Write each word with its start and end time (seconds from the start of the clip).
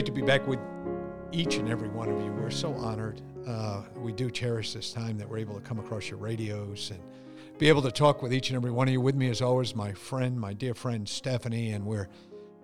Great 0.00 0.06
to 0.06 0.12
be 0.12 0.22
back 0.22 0.46
with 0.46 0.58
each 1.30 1.56
and 1.56 1.68
every 1.68 1.90
one 1.90 2.08
of 2.08 2.18
you. 2.24 2.32
We're 2.32 2.48
so 2.48 2.72
honored. 2.72 3.20
Uh, 3.46 3.82
we 3.98 4.12
do 4.12 4.30
cherish 4.30 4.72
this 4.72 4.94
time 4.94 5.18
that 5.18 5.28
we're 5.28 5.36
able 5.36 5.54
to 5.56 5.60
come 5.60 5.78
across 5.78 6.08
your 6.08 6.18
radios 6.18 6.90
and 6.90 7.02
be 7.58 7.68
able 7.68 7.82
to 7.82 7.90
talk 7.90 8.22
with 8.22 8.32
each 8.32 8.48
and 8.48 8.56
every 8.56 8.70
one 8.70 8.88
of 8.88 8.92
you. 8.94 9.00
With 9.02 9.14
me, 9.14 9.28
as 9.28 9.42
always, 9.42 9.74
my 9.74 9.92
friend, 9.92 10.40
my 10.40 10.54
dear 10.54 10.72
friend 10.72 11.06
Stephanie, 11.06 11.72
and 11.72 11.84
we're 11.84 12.08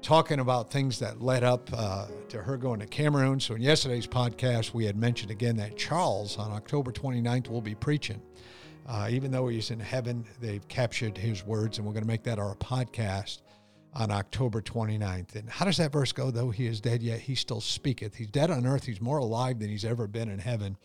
talking 0.00 0.40
about 0.40 0.70
things 0.70 0.98
that 1.00 1.20
led 1.20 1.45
up 1.45 1.68
uh, 1.74 2.06
to 2.30 2.38
her 2.40 2.56
going 2.56 2.80
to 2.80 2.86
Cameroon. 2.86 3.38
So, 3.38 3.54
in 3.54 3.60
yesterday's 3.60 4.06
podcast, 4.06 4.73
we 4.73 4.87
had 4.87 4.96
mentioned 4.96 5.30
again 5.30 5.59
that 5.59 5.76
Charles 5.76 6.38
on 6.38 6.52
October 6.52 6.90
29th 6.90 7.50
will 7.50 7.60
be 7.60 7.74
preaching. 7.74 8.23
Uh, 8.87 9.09
even 9.10 9.30
though 9.30 9.48
he's 9.48 9.71
in 9.71 9.80
heaven, 9.80 10.24
they've 10.40 10.66
captured 10.68 11.18
his 11.18 11.45
words, 11.45 11.76
and 11.76 11.87
we're 11.87 11.93
going 11.93 12.02
to 12.02 12.09
make 12.09 12.23
that 12.23 12.38
our 12.38 12.54
podcast 12.54 13.40
on 13.97 14.11
October 14.11 14.61
29th. 14.61 15.35
And 15.35 15.49
how 15.49 15.65
does 15.65 15.79
that 15.79 15.91
verse 15.91 16.13
go? 16.13 16.30
Though 16.30 16.51
he 16.51 16.66
is 16.66 16.80
dead, 16.80 17.02
yet 17.02 17.21
he 17.21 17.35
still 17.35 17.63
speaketh. 17.63 18.15
He's 18.15 18.29
dead 18.29 18.51
on 18.51 18.66
earth. 18.66 18.85
He's 18.85 19.01
more 19.01 19.19
alive 19.19 19.59
than 19.59 19.71
he's 19.71 19.87
ever 19.87 20.07
been 20.07 20.29
in 20.29 20.39
heaven. 20.39 20.77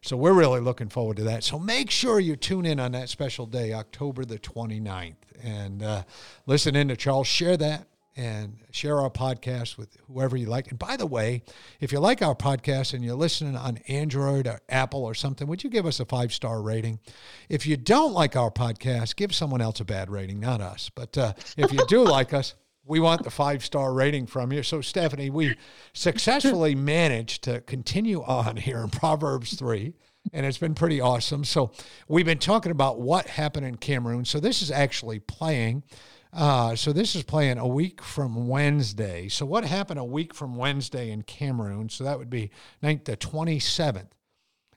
So 0.00 0.16
we're 0.16 0.32
really 0.32 0.60
looking 0.60 0.88
forward 0.88 1.18
to 1.18 1.24
that. 1.24 1.44
So 1.44 1.58
make 1.58 1.90
sure 1.90 2.20
you 2.20 2.36
tune 2.36 2.64
in 2.64 2.80
on 2.80 2.92
that 2.92 3.10
special 3.10 3.46
day, 3.46 3.72
October 3.72 4.24
the 4.24 4.38
29th, 4.38 5.14
and 5.42 5.82
uh, 5.82 6.02
listen 6.46 6.74
in 6.74 6.88
to 6.88 6.96
Charles. 6.96 7.26
Share 7.26 7.56
that 7.58 7.86
and 8.16 8.58
share 8.70 9.00
our 9.00 9.10
podcast 9.10 9.76
with 9.76 9.96
whoever 10.06 10.36
you 10.36 10.46
like. 10.46 10.70
And 10.70 10.78
by 10.78 10.96
the 10.96 11.06
way, 11.06 11.42
if 11.80 11.92
you 11.92 11.98
like 11.98 12.22
our 12.22 12.34
podcast 12.34 12.94
and 12.94 13.04
you're 13.04 13.14
listening 13.14 13.56
on 13.56 13.78
Android 13.88 14.46
or 14.46 14.60
Apple 14.68 15.04
or 15.04 15.14
something, 15.14 15.46
would 15.48 15.64
you 15.64 15.70
give 15.70 15.86
us 15.86 16.00
a 16.00 16.04
five 16.04 16.32
star 16.32 16.62
rating? 16.62 17.00
If 17.48 17.66
you 17.66 17.76
don't 17.76 18.12
like 18.12 18.36
our 18.36 18.50
podcast, 18.50 19.16
give 19.16 19.34
someone 19.34 19.60
else 19.60 19.80
a 19.80 19.84
bad 19.84 20.10
rating, 20.10 20.40
not 20.40 20.60
us. 20.60 20.90
But 20.94 21.16
uh, 21.18 21.32
if 21.56 21.72
you 21.72 21.80
do 21.88 22.04
like 22.04 22.32
us, 22.32 22.54
we 22.86 23.00
want 23.00 23.24
the 23.24 23.30
five 23.30 23.64
star 23.64 23.92
rating 23.92 24.26
from 24.26 24.52
you. 24.52 24.62
So, 24.62 24.80
Stephanie, 24.80 25.30
we 25.30 25.56
successfully 25.92 26.74
managed 26.74 27.44
to 27.44 27.62
continue 27.62 28.22
on 28.22 28.56
here 28.56 28.78
in 28.82 28.90
Proverbs 28.90 29.54
3 29.54 29.94
and 30.32 30.46
it's 30.46 30.58
been 30.58 30.74
pretty 30.74 31.00
awesome. 31.00 31.44
So 31.44 31.72
we've 32.08 32.24
been 32.24 32.38
talking 32.38 32.72
about 32.72 33.00
what 33.00 33.26
happened 33.26 33.66
in 33.66 33.76
Cameroon. 33.76 34.24
So 34.24 34.40
this 34.40 34.62
is 34.62 34.70
actually 34.70 35.20
playing 35.20 35.84
uh, 36.34 36.74
so 36.74 36.92
this 36.92 37.14
is 37.14 37.22
playing 37.22 37.58
a 37.58 37.66
week 37.66 38.02
from 38.02 38.48
Wednesday. 38.48 39.28
So 39.28 39.46
what 39.46 39.64
happened 39.64 40.00
a 40.00 40.04
week 40.04 40.34
from 40.34 40.56
Wednesday 40.56 41.10
in 41.10 41.22
Cameroon? 41.22 41.88
So 41.88 42.04
that 42.04 42.18
would 42.18 42.30
be 42.30 42.50
the 42.80 43.16
27th. 43.16 44.08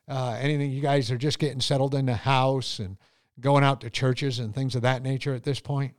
Uh, 0.07 0.37
anything 0.39 0.71
you 0.71 0.81
guys 0.81 1.11
are 1.11 1.17
just 1.17 1.39
getting 1.39 1.59
settled 1.59 1.95
in 1.95 2.05
the 2.05 2.15
house 2.15 2.79
and 2.79 2.97
going 3.39 3.63
out 3.63 3.81
to 3.81 3.89
churches 3.89 4.39
and 4.39 4.53
things 4.53 4.75
of 4.75 4.83
that 4.83 5.01
nature 5.01 5.33
at 5.33 5.43
this 5.43 5.59
point? 5.59 5.93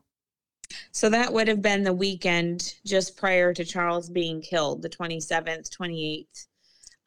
So 0.93 1.09
that 1.11 1.33
would 1.33 1.49
have 1.49 1.63
been 1.63 1.83
the 1.83 1.93
weekend 1.93 2.75
just 2.85 3.17
prior 3.17 3.53
to 3.55 3.65
Charles 3.65 4.09
being 4.09 4.41
killed, 4.41 4.83
the 4.83 4.89
27th, 4.89 5.71
28th. 5.77 6.47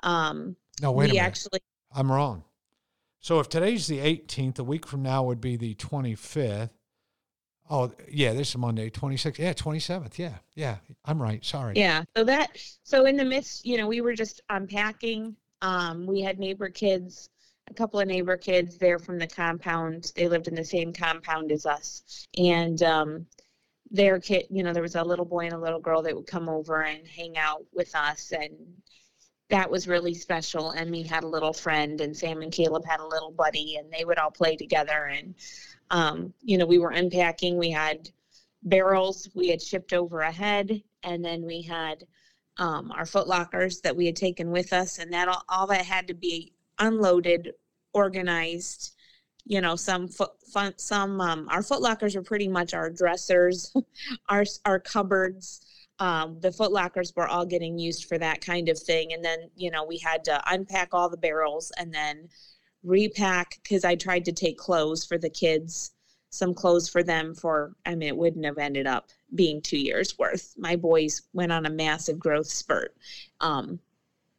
Um, 0.03 0.55
no, 0.81 0.91
wait 0.91 1.05
a 1.05 1.13
minute. 1.13 1.23
Actually, 1.23 1.59
I'm 1.93 2.11
wrong. 2.11 2.43
So 3.19 3.39
if 3.39 3.49
today's 3.49 3.87
the 3.87 3.99
18th, 3.99 4.59
a 4.59 4.63
week 4.63 4.87
from 4.87 5.03
now 5.03 5.23
would 5.23 5.39
be 5.39 5.55
the 5.55 5.75
25th. 5.75 6.71
Oh, 7.71 7.89
yeah, 8.09 8.33
this 8.33 8.49
is 8.49 8.57
Monday, 8.57 8.89
26th. 8.89 9.37
Yeah, 9.37 9.53
27th. 9.53 10.17
Yeah, 10.17 10.33
yeah, 10.55 10.75
I'm 11.05 11.21
right. 11.21 11.43
Sorry. 11.43 11.73
Yeah. 11.77 12.03
So 12.17 12.25
that, 12.25 12.57
so 12.83 13.05
in 13.05 13.15
the 13.15 13.23
midst, 13.23 13.65
you 13.65 13.77
know, 13.77 13.87
we 13.87 14.01
were 14.01 14.13
just 14.13 14.41
unpacking. 14.49 15.37
Um, 15.61 16.05
we 16.05 16.21
had 16.21 16.37
neighbor 16.37 16.67
kids, 16.67 17.29
a 17.69 17.73
couple 17.73 18.01
of 18.01 18.09
neighbor 18.09 18.35
kids 18.35 18.77
there 18.77 18.99
from 18.99 19.17
the 19.17 19.27
compound. 19.27 20.11
They 20.17 20.27
lived 20.27 20.49
in 20.49 20.55
the 20.55 20.65
same 20.65 20.91
compound 20.91 21.49
as 21.49 21.65
us. 21.65 22.27
And, 22.37 22.83
um, 22.83 23.25
their 23.89 24.19
kid, 24.19 24.47
you 24.49 24.63
know, 24.63 24.73
there 24.73 24.81
was 24.81 24.95
a 24.95 25.03
little 25.03 25.25
boy 25.25 25.45
and 25.45 25.53
a 25.53 25.59
little 25.59 25.79
girl 25.79 26.01
that 26.01 26.15
would 26.15 26.27
come 26.27 26.49
over 26.49 26.83
and 26.83 27.07
hang 27.07 27.37
out 27.37 27.63
with 27.73 27.95
us. 27.95 28.33
And 28.33 28.51
that 29.49 29.71
was 29.71 29.87
really 29.87 30.13
special. 30.13 30.71
And 30.71 30.91
we 30.91 31.03
had 31.03 31.23
a 31.23 31.27
little 31.27 31.53
friend, 31.53 32.01
and 32.01 32.15
Sam 32.15 32.41
and 32.41 32.51
Caleb 32.51 32.85
had 32.85 32.99
a 32.99 33.07
little 33.07 33.31
buddy, 33.31 33.77
and 33.77 33.91
they 33.91 34.03
would 34.03 34.17
all 34.17 34.31
play 34.31 34.57
together. 34.57 35.05
And, 35.05 35.35
um, 35.91 36.33
you 36.41 36.57
know, 36.57 36.65
we 36.65 36.79
were 36.79 36.91
unpacking. 36.91 37.57
We 37.57 37.69
had 37.69 38.09
barrels 38.63 39.29
we 39.35 39.49
had 39.49 39.61
shipped 39.61 39.93
over 39.93 40.21
ahead, 40.21 40.81
and 41.03 41.23
then 41.23 41.45
we 41.45 41.61
had 41.61 42.05
um, 42.57 42.91
our 42.91 43.05
foot 43.05 43.27
lockers 43.27 43.81
that 43.81 43.95
we 43.95 44.05
had 44.05 44.15
taken 44.15 44.51
with 44.51 44.73
us, 44.73 44.99
and 44.99 45.11
that 45.13 45.27
all, 45.27 45.43
all 45.49 45.67
that 45.67 45.85
had 45.85 46.07
to 46.07 46.13
be 46.13 46.53
unloaded, 46.79 47.51
organized. 47.93 48.95
You 49.43 49.59
know, 49.59 49.75
some 49.75 50.07
foot, 50.07 50.31
fun, 50.53 50.73
some 50.77 51.19
um, 51.19 51.47
our 51.49 51.61
foot 51.61 51.81
lockers 51.81 52.15
are 52.15 52.21
pretty 52.21 52.47
much 52.47 52.73
our 52.73 52.89
dressers, 52.89 53.73
our 54.29 54.45
our 54.65 54.79
cupboards. 54.79 55.65
Um, 55.99 56.39
the 56.39 56.51
foot 56.51 56.71
lockers 56.71 57.13
were 57.15 57.27
all 57.27 57.45
getting 57.45 57.77
used 57.77 58.05
for 58.05 58.17
that 58.17 58.39
kind 58.41 58.69
of 58.69 58.79
thing, 58.79 59.11
and 59.13 59.25
then 59.25 59.49
you 59.55 59.71
know 59.71 59.83
we 59.83 59.97
had 59.97 60.23
to 60.25 60.41
unpack 60.51 60.89
all 60.93 61.09
the 61.09 61.17
barrels 61.17 61.71
and 61.77 61.93
then 61.93 62.29
repack 62.83 63.59
because 63.63 63.85
I 63.85 63.95
tried 63.95 64.25
to 64.25 64.31
take 64.31 64.57
clothes 64.57 65.05
for 65.05 65.17
the 65.17 65.29
kids, 65.29 65.91
some 66.29 66.53
clothes 66.53 66.89
for 66.89 67.03
them 67.03 67.35
for, 67.35 67.73
I 67.85 67.95
mean, 67.95 68.09
it 68.09 68.17
wouldn't 68.17 68.45
have 68.45 68.57
ended 68.57 68.87
up 68.87 69.09
being 69.35 69.61
two 69.61 69.77
years 69.77 70.17
worth. 70.17 70.53
My 70.57 70.75
boys 70.75 71.21
went 71.33 71.51
on 71.51 71.65
a 71.65 71.69
massive 71.69 72.19
growth 72.19 72.47
spurt. 72.47 72.95
Um, 73.39 73.79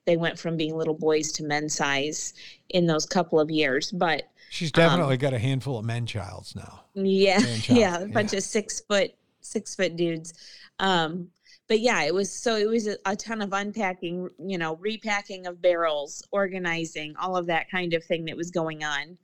they 0.05 0.17
went 0.17 0.39
from 0.39 0.57
being 0.57 0.77
little 0.77 0.95
boys 0.95 1.33
to 1.33 1.45
men 1.45 1.69
size 1.69 2.35
in 2.71 2.87
those 2.87 3.07
couple 3.07 3.39
of 3.39 3.51
years. 3.51 3.93
But 3.93 4.25
she's 4.51 4.73
definitely 4.73 5.15
um, 5.15 5.21
got 5.21 5.35
a 5.35 5.39
handful 5.39 5.79
of 5.79 5.85
men 5.85 6.07
childs 6.07 6.57
now. 6.57 6.81
Yeah, 6.95 7.39
yeah, 7.69 7.99
a 8.01 8.09
bunch 8.09 8.33
yeah. 8.33 8.39
of 8.39 8.43
six 8.43 8.81
foot 8.81 9.13
six 9.41 9.75
foot 9.75 9.97
dudes. 9.97 10.35
Um, 10.79 11.29
but 11.73 11.81
yeah, 11.81 12.03
it 12.03 12.13
was 12.13 12.31
so 12.31 12.57
it 12.57 12.69
was 12.69 12.87
a, 12.87 12.99
a, 13.07 13.17
ton 13.17 13.41
of 13.41 13.55
unpacking, 13.55 14.29
you 14.39 14.59
know, 14.59 14.77
repacking 14.77 15.47
of 15.47 15.63
barrels, 15.63 16.23
organizing, 16.31 17.15
all 17.19 17.35
of 17.35 17.47
that 17.47 17.71
kind 17.71 17.95
of 17.95 18.05
thing 18.05 18.27
that 18.27 18.37
was 18.37 18.51
going 18.51 18.85
on. 18.85 19.17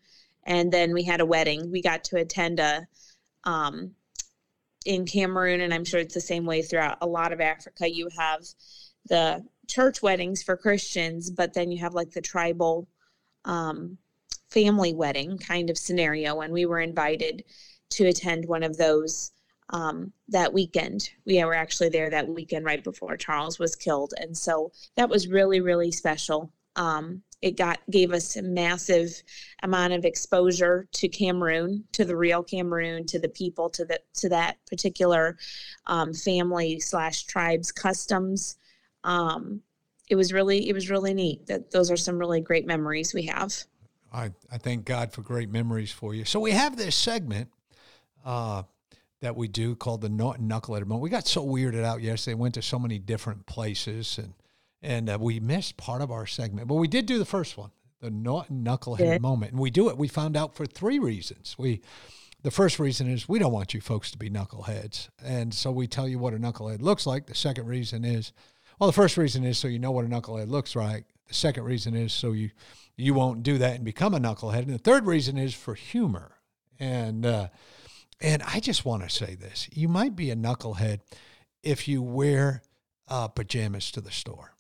And 0.44 0.72
then 0.72 0.94
we 0.94 1.02
had 1.02 1.20
a 1.20 1.26
wedding. 1.26 1.70
We 1.70 1.82
got 1.82 2.04
to 2.04 2.16
attend 2.16 2.58
a 2.58 2.86
um, 3.44 3.90
in 4.86 5.04
Cameroon, 5.04 5.60
and 5.60 5.74
I'm 5.74 5.84
sure 5.84 6.00
it's 6.00 6.14
the 6.14 6.22
same 6.22 6.46
way 6.46 6.62
throughout 6.62 6.96
a 7.02 7.06
lot 7.06 7.34
of 7.34 7.42
Africa. 7.42 7.86
You 7.86 8.08
have 8.16 8.46
the 9.10 9.44
church 9.66 10.00
weddings 10.00 10.42
for 10.42 10.56
Christians, 10.56 11.30
but 11.30 11.52
then 11.52 11.70
you 11.70 11.82
have 11.82 11.92
like 11.92 12.12
the 12.12 12.22
tribal 12.22 12.88
um, 13.44 13.98
family 14.48 14.94
wedding 14.94 15.36
kind 15.36 15.68
of 15.68 15.76
scenario. 15.76 16.40
And 16.40 16.54
we 16.54 16.64
were 16.64 16.80
invited 16.80 17.44
to 17.90 18.06
attend 18.06 18.46
one 18.46 18.62
of 18.62 18.78
those 18.78 19.32
um, 19.70 20.12
that 20.28 20.52
weekend. 20.52 21.10
We 21.26 21.42
were 21.44 21.54
actually 21.54 21.90
there 21.90 22.10
that 22.10 22.28
weekend 22.28 22.64
right 22.64 22.82
before 22.82 23.16
Charles 23.16 23.58
was 23.58 23.76
killed, 23.76 24.14
and 24.18 24.36
so 24.36 24.72
that 24.96 25.08
was 25.08 25.28
really 25.28 25.60
really 25.60 25.90
special. 25.90 26.52
Um, 26.76 27.22
it 27.40 27.56
got 27.56 27.78
gave 27.90 28.12
us 28.12 28.36
a 28.36 28.42
massive 28.42 29.10
amount 29.62 29.92
of 29.92 30.04
exposure 30.04 30.88
to 30.92 31.08
Cameroon, 31.08 31.84
to 31.92 32.04
the 32.04 32.16
real 32.16 32.42
Cameroon, 32.42 33.06
to 33.06 33.18
the 33.18 33.28
people, 33.28 33.70
to 33.70 33.84
the 33.84 34.00
to 34.14 34.28
that 34.30 34.56
particular 34.66 35.36
um, 35.86 36.12
family 36.12 36.80
slash 36.80 37.24
tribes 37.24 37.70
customs. 37.70 38.56
Um, 39.04 39.62
it 40.08 40.16
was 40.16 40.32
really 40.32 40.68
it 40.68 40.72
was 40.72 40.90
really 40.90 41.14
neat. 41.14 41.46
That 41.46 41.70
those 41.70 41.90
are 41.90 41.96
some 41.96 42.18
really 42.18 42.40
great 42.40 42.66
memories 42.66 43.14
we 43.14 43.26
have. 43.26 43.54
I, 44.12 44.30
I 44.50 44.58
thank 44.58 44.84
God 44.84 45.12
for 45.12 45.22
great 45.22 45.50
memories 45.50 45.92
for 45.92 46.14
you. 46.14 46.24
So 46.24 46.40
we 46.40 46.52
have 46.52 46.76
this 46.76 46.96
segment 46.96 47.50
uh, 48.24 48.62
that 49.20 49.36
we 49.36 49.48
do 49.48 49.74
called 49.74 50.00
the 50.00 50.08
knucklehead 50.08 50.86
moment. 50.86 51.00
We 51.00 51.10
got 51.10 51.26
so 51.26 51.44
weirded 51.44 51.84
out 51.84 52.02
yesterday. 52.02 52.34
Went 52.34 52.54
to 52.54 52.62
so 52.62 52.78
many 52.78 52.98
different 52.98 53.46
places 53.46 54.18
and 54.18 54.34
and 54.82 55.10
uh, 55.10 55.18
we 55.20 55.40
missed 55.40 55.76
part 55.76 56.02
of 56.02 56.10
our 56.10 56.26
segment, 56.26 56.68
but 56.68 56.76
we 56.76 56.88
did 56.88 57.06
do 57.06 57.18
the 57.18 57.24
first 57.24 57.56
one, 57.56 57.70
the 58.00 58.10
knucklehead 58.10 58.98
yeah. 59.00 59.18
moment, 59.18 59.52
and 59.52 59.60
we 59.60 59.70
do 59.70 59.88
it. 59.88 59.98
We 59.98 60.08
found 60.08 60.36
out 60.36 60.54
for 60.54 60.66
three 60.66 60.98
reasons. 60.98 61.56
We 61.58 61.80
the 62.42 62.50
first 62.52 62.78
reason 62.78 63.10
is 63.10 63.28
we 63.28 63.40
don't 63.40 63.52
want 63.52 63.74
you 63.74 63.80
folks 63.80 64.12
to 64.12 64.18
be 64.18 64.30
knuckleheads, 64.30 65.08
and 65.22 65.52
so 65.52 65.72
we 65.72 65.88
tell 65.88 66.08
you 66.08 66.18
what 66.18 66.34
a 66.34 66.38
knucklehead 66.38 66.80
looks 66.80 67.06
like. 67.06 67.26
The 67.26 67.34
second 67.34 67.66
reason 67.66 68.04
is, 68.04 68.32
well, 68.78 68.86
the 68.86 68.94
first 68.94 69.16
reason 69.16 69.44
is 69.44 69.58
so 69.58 69.66
you 69.66 69.80
know 69.80 69.90
what 69.90 70.04
a 70.04 70.08
knucklehead 70.08 70.48
looks 70.48 70.76
like. 70.76 71.06
The 71.26 71.34
second 71.34 71.64
reason 71.64 71.96
is 71.96 72.12
so 72.12 72.32
you 72.32 72.50
you 72.96 73.14
won't 73.14 73.42
do 73.42 73.58
that 73.58 73.76
and 73.76 73.84
become 73.84 74.14
a 74.14 74.20
knucklehead, 74.20 74.62
and 74.62 74.74
the 74.74 74.78
third 74.78 75.06
reason 75.06 75.36
is 75.36 75.54
for 75.54 75.74
humor. 75.74 76.36
And 76.80 77.26
uh, 77.26 77.48
And 78.20 78.42
I 78.42 78.60
just 78.60 78.84
want 78.84 79.02
to 79.02 79.10
say 79.10 79.34
this 79.34 79.68
you 79.72 79.88
might 79.88 80.16
be 80.16 80.30
a 80.30 80.36
knucklehead 80.36 81.00
if 81.62 81.88
you 81.88 82.02
wear 82.02 82.62
uh, 83.08 83.28
pajamas 83.28 83.90
to 83.92 84.00
the 84.00 84.10
store. 84.10 84.54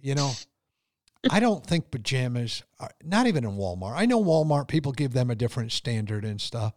You 0.00 0.14
know, 0.14 0.32
I 1.30 1.40
don't 1.40 1.64
think 1.64 1.90
pajamas 1.90 2.62
are 2.78 2.90
not 3.04 3.26
even 3.26 3.44
in 3.44 3.52
Walmart. 3.52 3.94
I 3.96 4.06
know 4.06 4.22
Walmart 4.22 4.68
people 4.68 4.92
give 4.92 5.12
them 5.12 5.30
a 5.30 5.34
different 5.34 5.72
standard 5.72 6.24
and 6.24 6.40
stuff, 6.40 6.72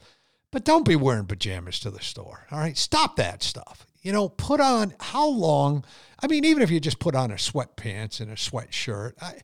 but 0.52 0.66
don't 0.66 0.88
be 0.88 0.96
wearing 0.96 1.26
pajamas 1.26 1.80
to 1.82 1.92
the 1.92 2.02
store. 2.02 2.48
All 2.52 2.60
right, 2.60 2.78
stop 2.78 3.16
that 3.18 3.44
stuff. 3.44 3.86
You 4.04 4.12
know, 4.12 4.28
put 4.28 4.60
on 4.60 4.94
how 5.00 5.28
long? 5.28 5.86
I 6.22 6.28
mean, 6.28 6.44
even 6.44 6.62
if 6.62 6.70
you 6.70 6.80
just 6.82 7.00
put 7.00 7.16
on 7.16 7.32
a 7.32 7.36
sweatpants 7.36 8.20
and 8.20 8.30
a 8.30 8.36
sweatshirt, 8.36 9.14
I, 9.22 9.36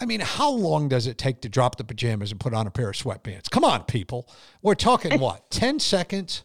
I 0.00 0.06
mean, 0.06 0.20
how 0.20 0.50
long 0.50 0.88
does 0.88 1.06
it 1.06 1.18
take 1.18 1.42
to 1.42 1.50
drop 1.50 1.76
the 1.76 1.84
pajamas 1.84 2.30
and 2.30 2.40
put 2.40 2.54
on 2.54 2.66
a 2.66 2.70
pair 2.70 2.88
of 2.88 2.96
sweatpants? 2.96 3.50
Come 3.50 3.62
on, 3.62 3.84
people. 3.84 4.28
We're 4.62 4.74
talking 4.74 5.20
what, 5.20 5.50
10 5.50 5.80
seconds? 5.80 6.44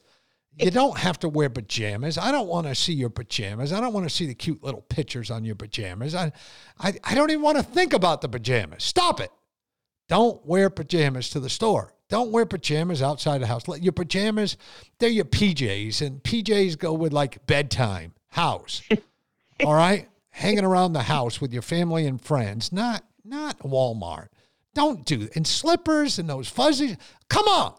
You 0.57 0.69
don't 0.69 0.97
have 0.97 1.17
to 1.19 1.29
wear 1.29 1.49
pajamas. 1.49 2.17
I 2.17 2.31
don't 2.31 2.47
want 2.47 2.67
to 2.67 2.75
see 2.75 2.93
your 2.93 3.09
pajamas. 3.09 3.71
I 3.71 3.79
don't 3.79 3.93
want 3.93 4.07
to 4.07 4.13
see 4.13 4.27
the 4.27 4.35
cute 4.35 4.61
little 4.61 4.81
pictures 4.81 5.31
on 5.31 5.45
your 5.45 5.55
pajamas. 5.55 6.13
I, 6.13 6.33
I, 6.77 6.93
I 7.05 7.15
don't 7.15 7.31
even 7.31 7.41
want 7.41 7.57
to 7.57 7.63
think 7.63 7.93
about 7.93 8.21
the 8.21 8.27
pajamas. 8.27 8.83
Stop 8.83 9.21
it. 9.21 9.31
Don't 10.09 10.45
wear 10.45 10.69
pajamas 10.69 11.29
to 11.29 11.39
the 11.39 11.49
store. 11.49 11.93
Don't 12.11 12.31
wear 12.31 12.45
pajamas 12.45 13.01
outside 13.01 13.37
the 13.37 13.47
house. 13.47 13.69
Let 13.69 13.81
your 13.81 13.93
pajamas, 13.93 14.57
they're 14.99 15.09
your 15.09 15.23
PJs, 15.23 16.05
and 16.05 16.21
PJs 16.21 16.77
go 16.77 16.91
with 16.91 17.13
like 17.13 17.47
bedtime, 17.47 18.11
house. 18.27 18.81
All 19.65 19.73
right? 19.73 20.09
Hanging 20.31 20.65
around 20.65 20.91
the 20.91 21.03
house 21.03 21.39
with 21.39 21.53
your 21.53 21.61
family 21.61 22.05
and 22.05 22.21
friends, 22.21 22.73
not 22.73 23.05
not 23.23 23.59
Walmart. 23.59 24.27
Don't 24.73 25.05
do 25.05 25.29
and 25.35 25.47
slippers 25.47 26.19
and 26.19 26.29
those 26.29 26.49
fuzzies. 26.49 26.97
Come 27.29 27.47
on. 27.47 27.75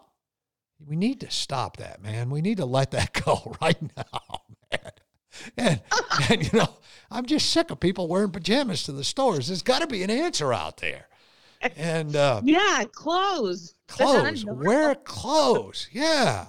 We 0.83 0.95
need 0.95 1.19
to 1.19 1.29
stop 1.29 1.77
that, 1.77 2.01
man. 2.01 2.31
We 2.31 2.41
need 2.41 2.57
to 2.57 2.65
let 2.65 2.89
that 2.91 3.13
go 3.25 3.55
right 3.61 3.81
now, 3.95 4.41
man. 4.71 4.91
And, 5.57 5.81
and 6.29 6.43
you 6.51 6.57
know, 6.57 6.77
I'm 7.11 7.27
just 7.27 7.51
sick 7.51 7.69
of 7.69 7.79
people 7.79 8.07
wearing 8.07 8.31
pajamas 8.31 8.81
to 8.83 8.93
the 8.93 9.03
stores. 9.03 9.47
There's 9.47 9.61
got 9.61 9.79
to 9.79 9.87
be 9.87 10.01
an 10.01 10.09
answer 10.09 10.51
out 10.51 10.77
there. 10.77 11.07
And 11.77 12.15
uh, 12.15 12.41
yeah, 12.43 12.83
clothes. 12.91 13.75
Clothes. 13.87 14.45
Wear 14.45 14.95
clothes. 14.95 15.87
Yeah. 15.91 16.47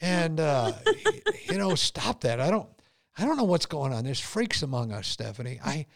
And 0.00 0.40
uh, 0.40 0.72
you 1.50 1.58
know, 1.58 1.74
stop 1.74 2.22
that. 2.22 2.40
I 2.40 2.50
don't. 2.50 2.68
I 3.18 3.26
don't 3.26 3.36
know 3.36 3.44
what's 3.44 3.66
going 3.66 3.92
on. 3.92 4.04
There's 4.04 4.20
freaks 4.20 4.62
among 4.62 4.92
us, 4.92 5.06
Stephanie. 5.06 5.60
I 5.62 5.86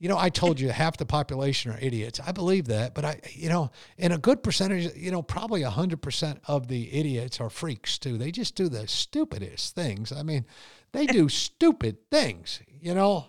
you 0.00 0.08
know, 0.08 0.18
I 0.18 0.28
told 0.28 0.60
you 0.60 0.68
half 0.68 0.96
the 0.96 1.06
population 1.06 1.70
are 1.70 1.78
idiots. 1.80 2.20
I 2.20 2.32
believe 2.32 2.66
that, 2.66 2.94
but 2.94 3.04
I, 3.04 3.20
you 3.32 3.48
know, 3.48 3.70
and 3.96 4.12
a 4.12 4.18
good 4.18 4.42
percentage, 4.42 4.94
you 4.96 5.10
know, 5.10 5.22
probably 5.22 5.62
hundred 5.62 6.02
percent 6.02 6.40
of 6.46 6.68
the 6.68 6.92
idiots 6.92 7.40
are 7.40 7.48
freaks 7.48 7.96
too. 7.96 8.18
They 8.18 8.30
just 8.30 8.54
do 8.54 8.68
the 8.68 8.86
stupidest 8.86 9.74
things. 9.74 10.12
I 10.12 10.22
mean, 10.22 10.44
they 10.92 11.06
do 11.06 11.28
stupid 11.28 11.98
things, 12.10 12.60
you 12.80 12.94
know. 12.94 13.26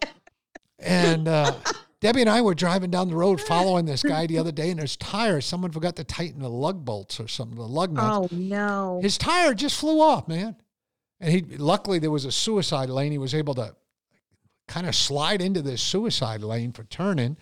And 0.79 1.29
uh, 1.29 1.53
Debbie 2.05 2.21
and 2.21 2.29
I 2.29 2.43
were 2.43 2.53
driving 2.53 2.91
down 2.91 3.09
the 3.09 3.15
road 3.15 3.41
following 3.47 3.85
this 3.85 4.03
guy 4.03 4.27
the 4.27 4.37
other 4.37 4.51
day, 4.51 4.69
and 4.69 4.79
his 4.79 4.95
tire, 4.95 5.41
someone 5.41 5.71
forgot 5.71 5.95
to 5.95 6.03
tighten 6.03 6.39
the 6.39 6.49
lug 6.51 6.85
bolts 6.85 7.19
or 7.19 7.27
something, 7.27 7.57
the 7.57 7.63
lug 7.63 7.91
nuts. 7.91 8.31
Oh 8.31 8.35
no! 8.37 8.99
His 9.01 9.17
tire 9.17 9.55
just 9.55 9.79
flew 9.79 9.99
off, 9.99 10.27
man. 10.27 10.55
And 11.19 11.33
he, 11.33 11.41
luckily, 11.57 11.97
there 11.97 12.11
was 12.11 12.23
a 12.23 12.31
suicide 12.31 12.91
lane. 12.91 13.11
He 13.11 13.17
was 13.17 13.33
able 13.33 13.55
to 13.55 13.75
kind 14.67 14.85
of 14.85 14.93
slide 14.93 15.41
into 15.41 15.63
this 15.63 15.81
suicide 15.81 16.43
lane 16.43 16.73
for 16.73 16.83
turning. 16.83 17.37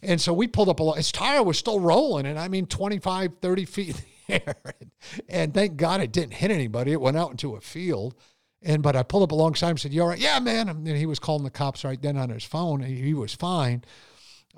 And 0.00 0.18
so 0.18 0.32
we 0.32 0.46
pulled 0.46 0.70
up 0.70 0.80
a 0.80 0.82
lot. 0.82 0.96
His 0.96 1.12
tire 1.12 1.42
was 1.42 1.58
still 1.58 1.78
rolling, 1.78 2.24
and 2.24 2.38
I 2.38 2.48
mean 2.48 2.64
25, 2.64 3.34
30 3.42 3.64
feet 3.66 3.88
in 3.88 3.96
the 4.28 4.34
air. 4.46 4.56
And, 4.80 4.90
and 5.28 5.54
thank 5.54 5.76
God 5.76 6.00
it 6.00 6.12
didn't 6.12 6.32
hit 6.32 6.50
anybody. 6.50 6.92
It 6.92 7.02
went 7.02 7.18
out 7.18 7.32
into 7.32 7.54
a 7.54 7.60
field. 7.60 8.14
And 8.62 8.82
but 8.82 8.96
I 8.96 9.02
pulled 9.02 9.22
up 9.22 9.32
alongside 9.32 9.66
him 9.68 9.70
and 9.72 9.80
said, 9.80 9.92
You 9.92 10.02
all 10.02 10.08
right? 10.08 10.18
Yeah, 10.18 10.38
man. 10.40 10.68
And 10.68 10.86
he 10.88 11.06
was 11.06 11.18
calling 11.18 11.44
the 11.44 11.50
cops 11.50 11.84
right 11.84 12.00
then 12.00 12.16
on 12.16 12.30
his 12.30 12.44
phone. 12.44 12.80
He, 12.80 12.96
he 13.00 13.14
was 13.14 13.34
fine. 13.34 13.84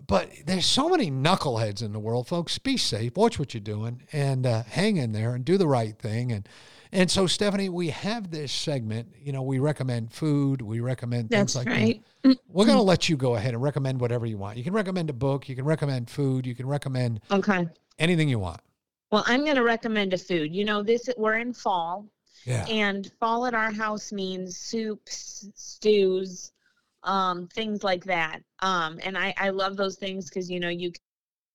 But 0.06 0.30
there's 0.46 0.64
so 0.66 0.88
many 0.88 1.10
knuckleheads 1.10 1.82
in 1.82 1.92
the 1.92 1.98
world, 1.98 2.28
folks. 2.28 2.56
Be 2.58 2.76
safe. 2.76 3.16
Watch 3.16 3.38
what 3.38 3.52
you're 3.52 3.60
doing 3.60 4.02
and 4.12 4.46
uh, 4.46 4.62
hang 4.62 4.96
in 4.96 5.10
there 5.10 5.34
and 5.34 5.44
do 5.44 5.58
the 5.58 5.66
right 5.66 5.98
thing. 5.98 6.30
And 6.32 6.48
and 6.90 7.10
so, 7.10 7.26
Stephanie, 7.26 7.68
we 7.68 7.90
have 7.90 8.30
this 8.30 8.50
segment. 8.50 9.14
You 9.20 9.32
know, 9.32 9.42
we 9.42 9.58
recommend 9.58 10.12
food, 10.12 10.62
we 10.62 10.80
recommend 10.80 11.30
things 11.30 11.52
That's 11.52 11.66
like 11.66 11.76
right. 11.76 12.02
that. 12.22 12.38
We're 12.48 12.64
going 12.64 12.78
to 12.78 12.82
let 12.82 13.08
you 13.10 13.16
go 13.16 13.34
ahead 13.36 13.52
and 13.52 13.62
recommend 13.62 14.00
whatever 14.00 14.24
you 14.24 14.38
want. 14.38 14.56
You 14.56 14.64
can 14.64 14.72
recommend 14.72 15.10
a 15.10 15.12
book, 15.12 15.48
you 15.50 15.56
can 15.56 15.66
recommend 15.66 16.08
food, 16.08 16.46
you 16.46 16.54
can 16.54 16.66
recommend 16.66 17.20
Okay. 17.30 17.68
anything 17.98 18.28
you 18.30 18.38
want. 18.38 18.60
Well, 19.10 19.22
I'm 19.26 19.44
going 19.44 19.56
to 19.56 19.64
recommend 19.64 20.14
a 20.14 20.18
food. 20.18 20.54
You 20.54 20.64
know, 20.64 20.82
this 20.82 21.10
we're 21.18 21.36
in 21.36 21.52
fall, 21.52 22.06
Yeah. 22.44 22.66
and 22.66 23.10
fall 23.20 23.46
at 23.46 23.54
our 23.54 23.70
house 23.72 24.12
means 24.12 24.56
soups, 24.56 25.48
stews, 25.54 26.52
um, 27.02 27.48
things 27.48 27.82
like 27.84 28.04
that. 28.04 28.40
Um, 28.60 28.98
and 29.02 29.16
I 29.16 29.34
I 29.36 29.50
love 29.50 29.76
those 29.76 29.96
things 29.96 30.28
because 30.28 30.50
you 30.50 30.60
know 30.60 30.68
you 30.68 30.92
can 30.92 31.00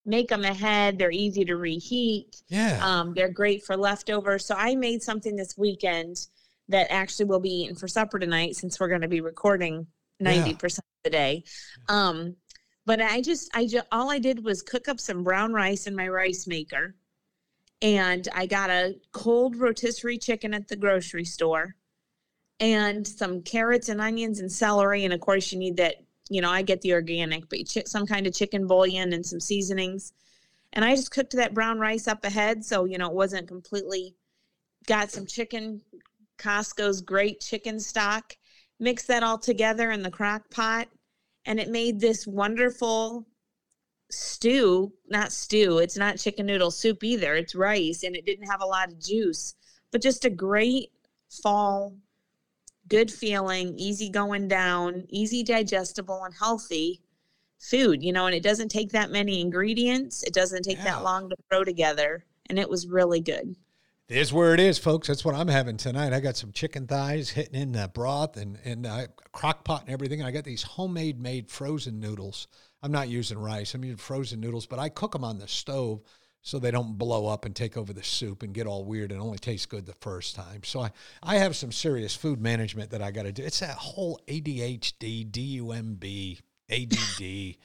make 0.06 0.28
them 0.30 0.44
ahead. 0.44 0.98
They're 0.98 1.12
easy 1.12 1.46
to 1.46 1.56
reheat. 1.56 2.42
Yeah. 2.50 2.80
Um, 2.82 3.14
they're 3.14 3.32
great 3.32 3.64
for 3.64 3.78
leftovers. 3.78 4.46
So 4.46 4.56
I 4.56 4.76
made 4.76 5.02
something 5.02 5.36
this 5.36 5.58
weekend 5.58 6.28
that 6.70 6.88
actually 6.90 7.26
will 7.26 7.40
be 7.40 7.64
eaten 7.64 7.76
for 7.76 7.88
supper 7.88 8.20
tonight 8.20 8.56
since 8.56 8.80
we're 8.80 8.88
going 8.88 9.02
to 9.02 9.08
be 9.08 9.22
recording 9.22 9.88
90% 10.22 10.78
of 10.80 10.84
the 11.04 11.10
day. 11.10 11.44
Um, 11.90 12.36
but 12.86 13.02
I 13.02 13.22
just, 13.22 13.50
I 13.56 13.66
just, 13.66 13.86
all 13.92 14.10
I 14.10 14.20
did 14.20 14.44
was 14.44 14.62
cook 14.62 14.88
up 14.88 15.00
some 15.00 15.24
brown 15.24 15.54
rice 15.54 15.88
in 15.88 15.96
my 15.96 16.08
rice 16.08 16.48
maker. 16.48 16.96
And 17.84 18.28
I 18.34 18.48
got 18.48 18.72
a 18.72 18.96
cold 19.12 19.56
rotisserie 19.58 20.18
chicken 20.18 20.56
at 20.56 20.68
the 20.68 20.76
grocery 20.76 21.26
store 21.26 21.76
and 22.60 23.06
some 23.06 23.44
carrots 23.44 23.90
and 23.90 24.02
onions 24.02 24.40
and 24.40 24.52
celery. 24.52 25.04
And 25.04 25.14
of 25.14 25.20
course, 25.20 25.52
you 25.52 25.60
need 25.60 25.78
that, 25.78 25.98
you 26.30 26.42
know, 26.42 26.50
I 26.50 26.64
get 26.64 26.82
the 26.82 26.94
organic, 26.94 27.50
but 27.50 27.60
chi- 27.72 27.84
some 27.86 28.08
kind 28.08 28.26
of 28.26 28.34
chicken 28.34 28.66
bouillon 28.66 29.14
and 29.14 29.24
some 29.26 29.40
seasonings 29.40 30.14
and 30.74 30.84
I 30.84 30.96
just 30.96 31.12
cooked 31.12 31.34
that 31.34 31.54
brown 31.54 31.80
rice 31.80 32.08
up 32.08 32.26
ahead, 32.26 32.66
so 32.66 32.86
you 32.86 32.98
know 32.98 33.08
it 33.08 33.14
wasn't 33.14 33.48
completely. 33.48 34.16
Got 34.88 35.12
some 35.12 35.26
chicken, 35.26 35.82
Costco's 36.38 37.00
great 37.00 37.40
chicken 37.40 37.80
stock. 37.80 38.36
Mixed 38.80 39.08
that 39.08 39.24
all 39.24 39.38
together 39.38 39.92
in 39.92 40.02
the 40.02 40.12
crock 40.12 40.50
pot, 40.50 40.90
and 41.46 41.60
it 41.60 41.70
made 41.70 42.00
this 42.00 42.28
wonderful 42.28 43.26
stew. 44.14 44.94
Not 45.10 45.32
stew. 45.32 45.80
It's 45.80 45.98
not 45.98 46.18
chicken 46.18 46.46
noodle 46.46 46.72
soup 46.72 47.04
either. 47.04 47.36
It's 47.36 47.56
rice, 47.56 48.04
and 48.04 48.16
it 48.16 48.26
didn't 48.26 48.48
have 48.50 48.62
a 48.62 48.66
lot 48.66 48.90
of 48.92 49.00
juice, 49.00 49.56
but 49.92 50.02
just 50.02 50.26
a 50.26 50.30
great 50.30 50.92
fall, 51.42 51.96
good 52.88 53.12
feeling, 53.12 53.78
easy 53.78 54.10
going 54.10 54.48
down, 54.48 55.06
easy 55.10 55.44
digestible, 55.44 56.24
and 56.24 56.34
healthy 56.34 57.02
food, 57.60 58.04
you 58.04 58.12
know, 58.12 58.26
and 58.26 58.36
it 58.36 58.44
doesn't 58.44 58.70
take 58.70 58.92
that 58.92 59.10
many 59.10 59.40
ingredients. 59.42 60.24
It 60.24 60.34
doesn't 60.34 60.64
take 60.64 60.78
Yeah. 60.80 60.96
that 60.96 61.04
long 61.04 61.30
to 61.30 61.36
throw 61.50 61.64
together. 61.64 62.26
And 62.48 62.60
it 62.60 62.70
was 62.70 62.88
really 62.88 63.22
good. 63.22 63.56
There's 64.08 64.34
where 64.34 64.54
it 64.54 64.60
is, 64.60 64.78
folks. 64.78 65.08
That's 65.08 65.24
what 65.24 65.34
I'm 65.34 65.48
having 65.48 65.78
tonight. 65.78 66.12
I 66.12 66.20
got 66.20 66.36
some 66.36 66.52
chicken 66.52 66.86
thighs 66.88 67.30
hitting 67.30 67.60
in 67.60 67.72
the 67.72 67.90
broth 67.94 68.36
and 68.36 68.60
and 68.66 68.86
uh, 68.86 69.08
crock 69.32 69.64
pot 69.64 69.84
and 69.84 69.92
everything. 69.92 70.20
And 70.20 70.28
I 70.28 70.32
got 70.32 70.44
these 70.44 70.62
homemade 70.62 71.22
made 71.22 71.50
frozen 71.50 72.02
noodles. 72.02 72.48
I'm 72.84 72.92
not 72.92 73.08
using 73.08 73.40
rice. 73.40 73.74
I'm 73.74 73.84
using 73.84 73.98
frozen 73.98 74.42
noodles, 74.42 74.66
but 74.66 74.78
I 74.78 74.90
cook 74.90 75.14
them 75.14 75.24
on 75.24 75.40
the 75.40 75.48
stove 75.48 76.02
so 76.42 76.60
they 76.60 76.72
don't 76.72 76.98
blow 76.98 77.28
up 77.28 77.46
and 77.46 77.56
take 77.56 77.78
over 77.78 77.94
the 77.94 78.04
soup 78.04 78.44
and 78.44 78.54
get 78.54 78.68
all 78.68 78.84
weird 78.84 79.14
and 79.14 79.22
only 79.22 79.38
taste 79.38 79.70
good 79.70 79.86
the 79.86 79.96
first 80.02 80.36
time. 80.36 80.62
So 80.64 80.82
I, 80.82 80.92
I 81.24 81.38
have 81.38 81.56
some 81.56 81.72
serious 81.72 82.14
food 82.14 82.42
management 82.42 82.92
that 82.92 83.02
I 83.02 83.12
got 83.12 83.24
to 83.24 83.32
do. 83.32 83.44
It's 83.44 83.62
that 83.62 83.78
whole 83.78 84.20
ADHD, 84.28 85.32
DUMB, 85.32 86.42
ADD, 86.70 87.56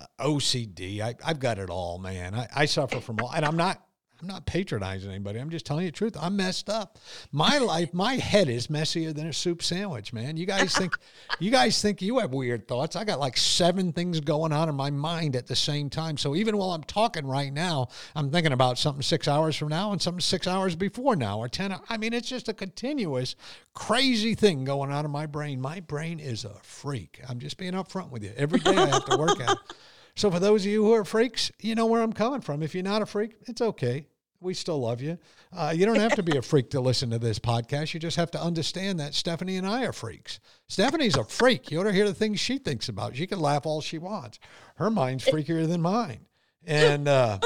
uh, 0.00 0.24
OCD. 0.26 1.02
I, 1.02 1.14
I've 1.22 1.38
got 1.38 1.58
it 1.58 1.68
all, 1.68 1.98
man. 1.98 2.34
I, 2.34 2.48
I 2.56 2.64
suffer 2.64 3.00
from 3.00 3.20
all, 3.20 3.30
and 3.30 3.44
I'm 3.44 3.58
not 3.58 3.84
I'm 4.22 4.28
not 4.28 4.46
patronizing 4.46 5.10
anybody. 5.10 5.40
I'm 5.40 5.50
just 5.50 5.66
telling 5.66 5.84
you 5.84 5.90
the 5.90 5.96
truth. 5.96 6.16
I'm 6.18 6.36
messed 6.36 6.70
up. 6.70 6.96
My 7.32 7.58
life, 7.58 7.92
my 7.92 8.14
head 8.14 8.48
is 8.48 8.70
messier 8.70 9.12
than 9.12 9.26
a 9.26 9.32
soup 9.32 9.64
sandwich, 9.64 10.12
man. 10.12 10.36
You 10.36 10.46
guys 10.46 10.76
think 10.76 10.96
you 11.40 11.50
guys 11.50 11.82
think 11.82 12.00
you 12.00 12.20
have 12.20 12.32
weird 12.32 12.68
thoughts. 12.68 12.94
I 12.94 13.02
got 13.02 13.18
like 13.18 13.36
seven 13.36 13.92
things 13.92 14.20
going 14.20 14.52
on 14.52 14.68
in 14.68 14.76
my 14.76 14.90
mind 14.90 15.34
at 15.34 15.48
the 15.48 15.56
same 15.56 15.90
time. 15.90 16.16
So 16.16 16.36
even 16.36 16.56
while 16.56 16.70
I'm 16.70 16.84
talking 16.84 17.26
right 17.26 17.52
now, 17.52 17.88
I'm 18.14 18.30
thinking 18.30 18.52
about 18.52 18.78
something 18.78 19.02
six 19.02 19.26
hours 19.26 19.56
from 19.56 19.68
now 19.68 19.90
and 19.90 20.00
something 20.00 20.20
six 20.20 20.46
hours 20.46 20.76
before 20.76 21.16
now 21.16 21.40
or 21.40 21.48
10. 21.48 21.74
I 21.88 21.96
mean, 21.96 22.12
it's 22.12 22.28
just 22.28 22.48
a 22.48 22.54
continuous 22.54 23.34
crazy 23.74 24.36
thing 24.36 24.64
going 24.64 24.92
on 24.92 25.04
in 25.04 25.10
my 25.10 25.26
brain. 25.26 25.60
My 25.60 25.80
brain 25.80 26.20
is 26.20 26.44
a 26.44 26.54
freak. 26.62 27.20
I'm 27.28 27.40
just 27.40 27.56
being 27.56 27.72
upfront 27.72 28.10
with 28.10 28.22
you. 28.22 28.32
Every 28.36 28.60
day 28.60 28.76
I 28.76 28.86
have 28.86 29.04
to 29.06 29.16
work 29.16 29.40
at 29.40 29.50
it. 29.50 29.58
So 30.14 30.30
for 30.30 30.38
those 30.38 30.66
of 30.66 30.70
you 30.70 30.84
who 30.84 30.92
are 30.92 31.06
freaks, 31.06 31.50
you 31.58 31.74
know 31.74 31.86
where 31.86 32.02
I'm 32.02 32.12
coming 32.12 32.42
from. 32.42 32.62
If 32.62 32.74
you're 32.74 32.84
not 32.84 33.00
a 33.00 33.06
freak, 33.06 33.34
it's 33.46 33.62
okay. 33.62 34.06
We 34.42 34.54
still 34.54 34.80
love 34.80 35.00
you. 35.00 35.18
Uh, 35.52 35.72
you 35.74 35.86
don't 35.86 36.00
have 36.00 36.16
to 36.16 36.22
be 36.22 36.36
a 36.36 36.42
freak 36.42 36.70
to 36.70 36.80
listen 36.80 37.10
to 37.10 37.18
this 37.18 37.38
podcast. 37.38 37.94
You 37.94 38.00
just 38.00 38.16
have 38.16 38.32
to 38.32 38.42
understand 38.42 38.98
that 38.98 39.14
Stephanie 39.14 39.56
and 39.56 39.66
I 39.66 39.84
are 39.84 39.92
freaks. 39.92 40.40
Stephanie's 40.68 41.16
a 41.16 41.24
freak. 41.24 41.70
You 41.70 41.80
ought 41.80 41.84
to 41.84 41.92
hear 41.92 42.06
the 42.06 42.14
things 42.14 42.40
she 42.40 42.58
thinks 42.58 42.88
about. 42.88 43.14
She 43.14 43.28
can 43.28 43.38
laugh 43.38 43.66
all 43.66 43.80
she 43.80 43.98
wants. 43.98 44.40
Her 44.76 44.90
mind's 44.90 45.24
freakier 45.24 45.68
than 45.68 45.80
mine. 45.80 46.26
And 46.64 47.06
uh, 47.06 47.38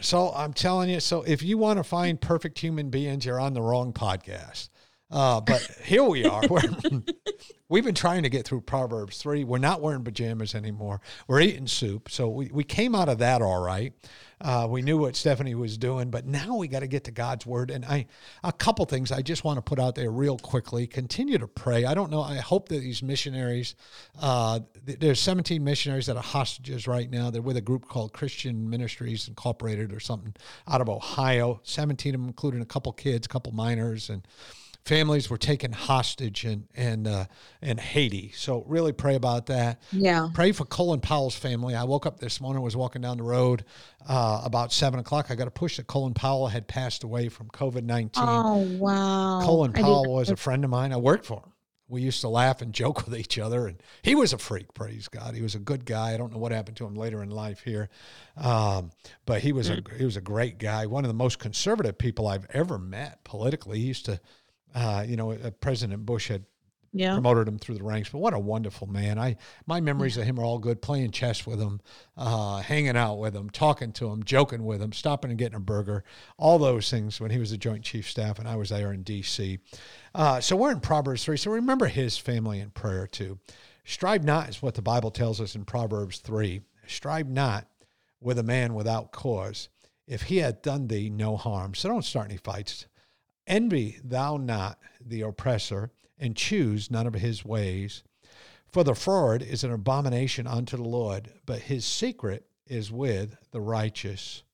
so 0.00 0.32
I'm 0.34 0.52
telling 0.52 0.90
you. 0.90 0.98
So 1.00 1.22
if 1.22 1.42
you 1.42 1.58
want 1.58 1.78
to 1.78 1.84
find 1.84 2.20
perfect 2.20 2.58
human 2.58 2.90
beings, 2.90 3.24
you're 3.24 3.40
on 3.40 3.54
the 3.54 3.62
wrong 3.62 3.92
podcast. 3.92 4.68
Uh, 5.10 5.40
but 5.40 5.60
here 5.84 6.04
we 6.04 6.24
are. 6.24 6.42
we've 7.68 7.84
been 7.84 7.94
trying 7.94 8.22
to 8.22 8.28
get 8.28 8.46
through 8.46 8.60
Proverbs 8.60 9.18
3. 9.18 9.44
We're 9.44 9.58
not 9.58 9.80
wearing 9.80 10.04
pajamas 10.04 10.54
anymore. 10.54 11.00
We're 11.26 11.40
eating 11.40 11.66
soup. 11.66 12.10
So 12.10 12.28
we, 12.28 12.48
we 12.52 12.62
came 12.62 12.94
out 12.94 13.08
of 13.08 13.18
that 13.18 13.42
all 13.42 13.60
right. 13.60 13.92
Uh, 14.40 14.66
we 14.70 14.80
knew 14.80 14.96
what 14.96 15.16
Stephanie 15.16 15.54
was 15.54 15.76
doing, 15.76 16.10
but 16.10 16.26
now 16.26 16.56
we 16.56 16.66
got 16.66 16.80
to 16.80 16.86
get 16.86 17.04
to 17.04 17.10
God's 17.10 17.44
word. 17.44 17.70
And 17.70 17.84
I, 17.84 18.06
a 18.42 18.52
couple 18.52 18.86
things 18.86 19.12
I 19.12 19.20
just 19.20 19.44
want 19.44 19.58
to 19.58 19.62
put 19.62 19.78
out 19.78 19.94
there 19.94 20.10
real 20.10 20.38
quickly. 20.38 20.86
Continue 20.86 21.38
to 21.38 21.46
pray. 21.46 21.84
I 21.84 21.92
don't 21.92 22.10
know. 22.10 22.22
I 22.22 22.36
hope 22.36 22.68
that 22.68 22.78
these 22.78 23.02
missionaries, 23.02 23.74
uh, 24.20 24.60
there's 24.84 25.20
17 25.20 25.62
missionaries 25.62 26.06
that 26.06 26.16
are 26.16 26.22
hostages 26.22 26.86
right 26.86 27.10
now. 27.10 27.30
They're 27.30 27.42
with 27.42 27.58
a 27.58 27.62
group 27.62 27.86
called 27.86 28.12
Christian 28.12 28.70
Ministries 28.70 29.28
Incorporated 29.28 29.92
or 29.92 30.00
something 30.00 30.34
out 30.66 30.80
of 30.80 30.88
Ohio. 30.88 31.60
17 31.64 32.14
of 32.14 32.20
them, 32.20 32.28
including 32.28 32.62
a 32.62 32.66
couple 32.66 32.92
kids, 32.92 33.26
a 33.26 33.28
couple 33.28 33.52
minors, 33.52 34.08
and 34.08 34.26
families 34.84 35.28
were 35.28 35.38
taken 35.38 35.72
hostage 35.72 36.44
in 36.44 36.66
in 36.74 37.06
uh, 37.06 37.26
in 37.62 37.78
Haiti. 37.78 38.32
So 38.34 38.64
really 38.66 38.92
pray 38.92 39.14
about 39.14 39.46
that. 39.46 39.80
Yeah. 39.92 40.28
Pray 40.34 40.52
for 40.52 40.64
Colin 40.64 41.00
Powell's 41.00 41.36
family. 41.36 41.74
I 41.74 41.84
woke 41.84 42.06
up 42.06 42.20
this 42.20 42.40
morning, 42.40 42.62
was 42.62 42.76
walking 42.76 43.02
down 43.02 43.18
the 43.18 43.22
road 43.22 43.64
uh, 44.08 44.40
about 44.44 44.72
seven 44.72 45.00
o'clock. 45.00 45.30
I 45.30 45.34
got 45.34 45.48
a 45.48 45.52
push 45.52 45.76
that 45.76 45.86
Colin 45.86 46.14
Powell 46.14 46.48
had 46.48 46.66
passed 46.66 47.04
away 47.04 47.28
from 47.28 47.48
COVID 47.48 47.84
nineteen. 47.84 48.24
Oh 48.26 48.56
wow. 48.78 49.40
Colin 49.42 49.72
Powell 49.72 50.12
was 50.12 50.30
a 50.30 50.36
friend 50.36 50.64
of 50.64 50.70
mine. 50.70 50.92
I 50.92 50.96
worked 50.96 51.26
for 51.26 51.38
him. 51.38 51.52
We 51.90 52.02
used 52.02 52.20
to 52.20 52.28
laugh 52.28 52.62
and 52.62 52.72
joke 52.72 53.04
with 53.06 53.18
each 53.18 53.38
other, 53.38 53.66
and 53.66 53.82
he 54.02 54.14
was 54.14 54.32
a 54.32 54.38
freak. 54.38 54.72
Praise 54.74 55.08
God, 55.08 55.34
he 55.34 55.42
was 55.42 55.56
a 55.56 55.58
good 55.58 55.84
guy. 55.84 56.14
I 56.14 56.16
don't 56.16 56.32
know 56.32 56.38
what 56.38 56.52
happened 56.52 56.76
to 56.78 56.86
him 56.86 56.94
later 56.94 57.22
in 57.22 57.30
life 57.30 57.62
here, 57.64 57.90
um, 58.36 58.90
but 59.26 59.42
he 59.42 59.52
was 59.52 59.68
a 59.68 59.82
he 59.98 60.04
was 60.04 60.16
a 60.16 60.22
great 60.22 60.58
guy. 60.58 60.86
One 60.86 61.04
of 61.04 61.08
the 61.08 61.14
most 61.14 61.38
conservative 61.38 61.98
people 61.98 62.28
I've 62.28 62.46
ever 62.50 62.78
met 62.78 63.22
politically. 63.24 63.80
He 63.80 63.86
used 63.86 64.06
to 64.06 64.20
uh, 64.74 65.04
you 65.06 65.16
know, 65.16 65.32
uh, 65.32 65.50
President 65.60 66.04
Bush 66.04 66.28
had 66.28 66.44
yeah. 66.92 67.12
promoted 67.12 67.46
him 67.46 67.58
through 67.58 67.76
the 67.76 67.84
ranks. 67.84 68.08
But 68.10 68.18
what 68.18 68.34
a 68.34 68.38
wonderful 68.38 68.86
man! 68.86 69.18
I 69.18 69.36
my 69.66 69.80
memories 69.80 70.16
yeah. 70.16 70.22
of 70.22 70.28
him 70.28 70.38
are 70.38 70.44
all 70.44 70.58
good. 70.58 70.82
Playing 70.82 71.10
chess 71.10 71.46
with 71.46 71.60
him, 71.60 71.80
uh, 72.16 72.58
hanging 72.58 72.96
out 72.96 73.16
with 73.16 73.34
him, 73.34 73.50
talking 73.50 73.92
to 73.92 74.08
him, 74.08 74.22
joking 74.22 74.64
with 74.64 74.82
him, 74.82 74.92
stopping 74.92 75.30
and 75.30 75.38
getting 75.38 75.56
a 75.56 75.60
burger. 75.60 76.04
All 76.36 76.58
those 76.58 76.90
things 76.90 77.20
when 77.20 77.30
he 77.30 77.38
was 77.38 77.50
the 77.50 77.58
Joint 77.58 77.84
Chief 77.84 78.08
Staff 78.08 78.38
and 78.38 78.48
I 78.48 78.56
was 78.56 78.70
there 78.70 78.92
in 78.92 79.02
D.C. 79.02 79.58
Uh, 80.14 80.40
so 80.40 80.56
we're 80.56 80.72
in 80.72 80.80
Proverbs 80.80 81.24
three. 81.24 81.36
So 81.36 81.50
remember 81.50 81.86
his 81.86 82.18
family 82.18 82.60
in 82.60 82.70
prayer 82.70 83.06
too. 83.06 83.38
Strive 83.84 84.24
not 84.24 84.48
is 84.48 84.62
what 84.62 84.74
the 84.74 84.82
Bible 84.82 85.10
tells 85.10 85.40
us 85.40 85.54
in 85.54 85.64
Proverbs 85.64 86.18
three. 86.18 86.60
Strive 86.86 87.28
not 87.28 87.66
with 88.20 88.38
a 88.38 88.42
man 88.42 88.74
without 88.74 89.12
cause, 89.12 89.68
if 90.06 90.22
he 90.22 90.38
had 90.38 90.60
done 90.62 90.88
thee 90.88 91.08
no 91.08 91.36
harm. 91.36 91.74
So 91.74 91.88
don't 91.88 92.04
start 92.04 92.28
any 92.28 92.36
fights. 92.36 92.86
Envy 93.50 93.98
thou 94.04 94.36
not 94.36 94.78
the 95.04 95.22
oppressor, 95.22 95.90
and 96.20 96.36
choose 96.36 96.88
none 96.88 97.08
of 97.08 97.14
his 97.14 97.44
ways. 97.44 98.04
For 98.68 98.84
the 98.84 98.94
froward 98.94 99.42
is 99.42 99.64
an 99.64 99.72
abomination 99.72 100.46
unto 100.46 100.76
the 100.76 100.84
Lord, 100.84 101.32
but 101.46 101.62
his 101.62 101.84
secret 101.84 102.46
is 102.68 102.92
with 102.92 103.36
the 103.50 103.60
righteous. 103.60 104.44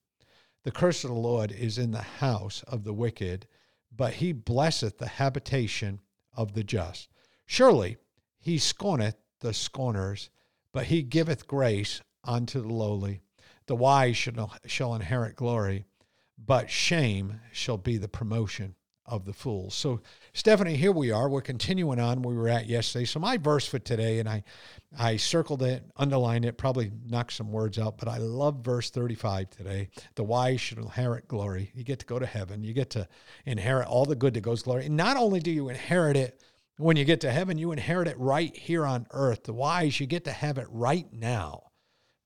The 0.62 0.70
curse 0.70 1.04
of 1.04 1.10
the 1.10 1.16
Lord 1.16 1.52
is 1.52 1.76
in 1.76 1.90
the 1.90 2.00
house 2.00 2.62
of 2.66 2.84
the 2.84 2.94
wicked, 2.94 3.46
but 3.94 4.14
he 4.14 4.32
blesseth 4.32 4.96
the 4.96 5.08
habitation 5.08 6.00
of 6.32 6.54
the 6.54 6.64
just. 6.64 7.10
Surely 7.44 7.98
he 8.38 8.56
scorneth 8.56 9.16
the 9.40 9.52
scorners, 9.52 10.30
but 10.72 10.86
he 10.86 11.02
giveth 11.02 11.46
grace 11.46 12.00
unto 12.24 12.62
the 12.62 12.72
lowly. 12.72 13.20
The 13.66 13.76
wise 13.76 14.16
shall, 14.16 14.54
shall 14.64 14.94
inherit 14.94 15.36
glory, 15.36 15.84
but 16.38 16.70
shame 16.70 17.42
shall 17.52 17.76
be 17.76 17.98
the 17.98 18.08
promotion 18.08 18.74
of 19.06 19.24
the 19.24 19.32
fools. 19.32 19.74
So, 19.74 20.00
Stephanie, 20.32 20.76
here 20.76 20.92
we 20.92 21.10
are. 21.10 21.28
We're 21.28 21.40
continuing 21.40 22.00
on 22.00 22.22
where 22.22 22.34
we 22.34 22.40
were 22.40 22.48
at 22.48 22.66
yesterday. 22.66 23.04
So, 23.04 23.20
my 23.20 23.36
verse 23.36 23.66
for 23.66 23.78
today, 23.78 24.18
and 24.18 24.28
I, 24.28 24.42
I 24.98 25.16
circled 25.16 25.62
it, 25.62 25.84
underlined 25.96 26.44
it, 26.44 26.58
probably 26.58 26.92
knocked 27.06 27.32
some 27.32 27.52
words 27.52 27.78
out, 27.78 27.98
but 27.98 28.08
I 28.08 28.18
love 28.18 28.64
verse 28.64 28.90
35 28.90 29.50
today. 29.50 29.88
The 30.14 30.24
wise 30.24 30.60
should 30.60 30.78
inherit 30.78 31.28
glory. 31.28 31.70
You 31.74 31.84
get 31.84 32.00
to 32.00 32.06
go 32.06 32.18
to 32.18 32.26
heaven. 32.26 32.64
You 32.64 32.72
get 32.72 32.90
to 32.90 33.08
inherit 33.44 33.88
all 33.88 34.04
the 34.04 34.16
good 34.16 34.34
that 34.34 34.40
goes 34.40 34.62
glory. 34.62 34.86
And 34.86 34.96
not 34.96 35.16
only 35.16 35.40
do 35.40 35.50
you 35.50 35.68
inherit 35.68 36.16
it 36.16 36.42
when 36.78 36.96
you 36.96 37.04
get 37.04 37.20
to 37.22 37.30
heaven, 37.30 37.58
you 37.58 37.72
inherit 37.72 38.08
it 38.08 38.18
right 38.18 38.54
here 38.56 38.84
on 38.84 39.06
earth. 39.12 39.44
The 39.44 39.52
wise, 39.52 39.98
you 40.00 40.06
get 40.06 40.24
to 40.24 40.32
have 40.32 40.58
it 40.58 40.66
right 40.70 41.10
now. 41.12 41.62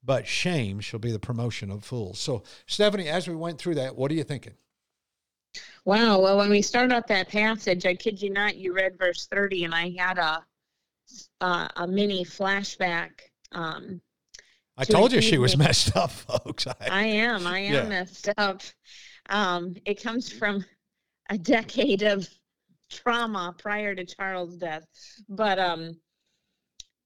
But 0.03 0.25
shame 0.27 0.79
shall 0.79 0.99
be 0.99 1.11
the 1.11 1.19
promotion 1.19 1.69
of 1.69 1.83
fools. 1.83 2.19
So, 2.19 2.43
Stephanie, 2.65 3.07
as 3.07 3.27
we 3.27 3.35
went 3.35 3.59
through 3.59 3.75
that, 3.75 3.95
what 3.95 4.11
are 4.11 4.15
you 4.15 4.23
thinking? 4.23 4.53
Wow. 5.85 6.19
Well, 6.19 6.37
when 6.37 6.49
we 6.49 6.61
started 6.61 6.93
out 6.93 7.07
that 7.07 7.29
passage, 7.29 7.85
I 7.85 7.95
kid 7.95 8.21
you 8.21 8.29
not, 8.29 8.55
you 8.55 8.73
read 8.73 8.97
verse 8.97 9.27
30, 9.31 9.65
and 9.65 9.75
I 9.75 9.93
had 9.97 10.17
a 10.17 10.43
uh, 11.41 11.67
a 11.75 11.87
mini 11.87 12.23
flashback. 12.23 13.09
Um, 13.51 14.01
I 14.77 14.85
told 14.85 15.11
you 15.11 15.21
she 15.21 15.37
was 15.37 15.57
messed 15.57 15.95
up, 15.95 16.11
folks. 16.11 16.67
I, 16.67 16.75
I 16.89 17.03
am. 17.03 17.45
I 17.45 17.59
am 17.59 17.73
yeah. 17.73 17.83
messed 17.89 18.29
up. 18.37 18.61
Um, 19.29 19.75
it 19.85 20.01
comes 20.01 20.31
from 20.31 20.65
a 21.29 21.37
decade 21.37 22.03
of 22.03 22.27
trauma 22.89 23.55
prior 23.57 23.95
to 23.95 24.05
Charles' 24.05 24.57
death. 24.57 24.85
But 25.29 25.59
um, 25.59 25.99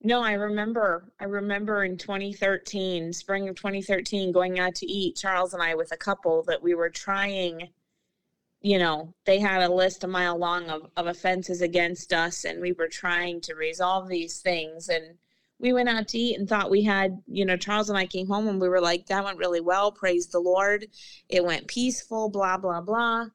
no, 0.02 0.22
I 0.22 0.32
remember. 0.32 1.12
I 1.20 1.24
remember 1.24 1.84
in 1.84 1.96
2013, 1.96 3.12
spring 3.12 3.48
of 3.48 3.56
2013, 3.56 4.32
going 4.32 4.58
out 4.58 4.74
to 4.76 4.86
eat. 4.86 5.16
Charles 5.16 5.54
and 5.54 5.62
I 5.62 5.74
with 5.74 5.92
a 5.92 5.96
couple 5.96 6.42
that 6.44 6.62
we 6.62 6.74
were 6.74 6.90
trying 6.90 7.68
you 8.66 8.80
know, 8.80 9.14
they 9.26 9.38
had 9.38 9.62
a 9.62 9.72
list 9.72 10.02
a 10.02 10.08
mile 10.08 10.36
long 10.36 10.68
of, 10.70 10.90
of 10.96 11.06
offenses 11.06 11.62
against 11.62 12.12
us, 12.12 12.44
and 12.44 12.60
we 12.60 12.72
were 12.72 12.88
trying 12.88 13.40
to 13.42 13.54
resolve 13.54 14.08
these 14.08 14.40
things. 14.40 14.88
And 14.88 15.18
we 15.60 15.72
went 15.72 15.88
out 15.88 16.08
to 16.08 16.18
eat 16.18 16.36
and 16.36 16.48
thought 16.48 16.68
we 16.68 16.82
had, 16.82 17.22
you 17.28 17.44
know, 17.44 17.56
Charles 17.56 17.90
and 17.90 17.96
I 17.96 18.06
came 18.06 18.26
home 18.26 18.48
and 18.48 18.60
we 18.60 18.68
were 18.68 18.80
like, 18.80 19.06
that 19.06 19.22
went 19.22 19.38
really 19.38 19.60
well. 19.60 19.92
Praise 19.92 20.26
the 20.26 20.40
Lord. 20.40 20.88
It 21.28 21.44
went 21.44 21.68
peaceful, 21.68 22.28
blah, 22.28 22.56
blah, 22.56 22.80
blah. 22.80 23.26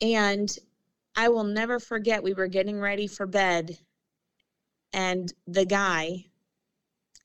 And 0.00 0.56
I 1.16 1.28
will 1.28 1.42
never 1.42 1.80
forget, 1.80 2.22
we 2.22 2.32
were 2.32 2.46
getting 2.46 2.78
ready 2.78 3.08
for 3.08 3.26
bed, 3.26 3.76
and 4.92 5.32
the 5.48 5.64
guy 5.64 6.26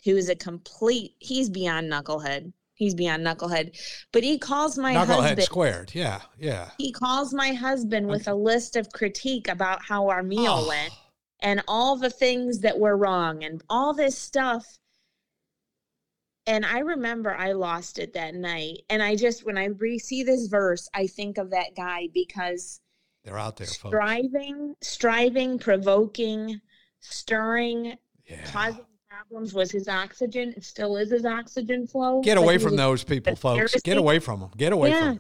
who 0.04 0.18
is 0.18 0.30
a 0.30 0.36
complete, 0.36 1.12
he's 1.20 1.52
beyond 1.52 1.92
knucklehead 1.92 2.54
he's 2.82 2.96
beyond 2.96 3.24
knucklehead. 3.24 3.78
But 4.12 4.24
he 4.24 4.40
calls 4.40 4.76
my 4.76 4.96
knucklehead 4.96 5.22
husband, 5.22 5.44
squared. 5.44 5.92
Yeah, 5.94 6.22
yeah. 6.40 6.72
He 6.80 6.92
calls 6.92 7.32
my 7.32 7.54
husband 7.54 8.08
with 8.08 8.28
a 8.28 8.34
list 8.34 8.76
of 8.76 8.92
critique 8.92 9.48
about 9.48 9.86
how 9.86 10.10
our 10.10 10.24
meal 10.24 10.64
oh. 10.64 10.68
went 10.68 10.92
and 11.42 11.62
all 11.68 11.96
the 11.96 12.10
things 12.10 12.62
that 12.62 12.80
were 12.80 12.98
wrong 12.98 13.44
and 13.44 13.62
all 13.70 13.94
this 13.94 14.18
stuff. 14.18 14.80
And 16.48 16.66
I 16.66 16.80
remember 16.80 17.36
I 17.36 17.52
lost 17.52 18.00
it 18.00 18.14
that 18.14 18.34
night. 18.34 18.80
And 18.90 19.04
I 19.04 19.16
just, 19.16 19.46
when 19.46 19.60
I 19.60 19.66
re- 19.66 20.00
see 20.00 20.24
this 20.24 20.48
verse, 20.48 20.90
I 20.96 21.06
think 21.06 21.38
of 21.38 21.52
that 21.52 21.76
guy 21.76 22.08
because 22.12 22.80
they're 23.24 23.38
out 23.38 23.58
there, 23.58 23.68
striving, 23.68 24.70
folks. 24.70 24.88
striving, 24.88 25.60
provoking, 25.60 26.60
stirring, 27.00 27.96
yeah. 28.26 28.44
causing 28.46 28.86
problems 29.22 29.54
was 29.54 29.72
his 29.72 29.88
oxygen. 29.88 30.54
It 30.58 30.64
still 30.64 30.98
is 30.98 31.12
his 31.12 31.26
oxygen 31.26 31.88
flow. 31.88 32.22
Get 32.22 32.38
away 32.38 32.58
from 32.58 32.76
those 32.76 33.04
people, 33.04 33.36
folks. 33.36 33.76
Get 33.82 33.98
away 33.98 34.20
from 34.20 34.40
them. 34.40 34.50
Get 34.58 34.74
away 34.74 34.90
yeah. 34.90 35.00
from 35.00 35.08
them. 35.10 35.20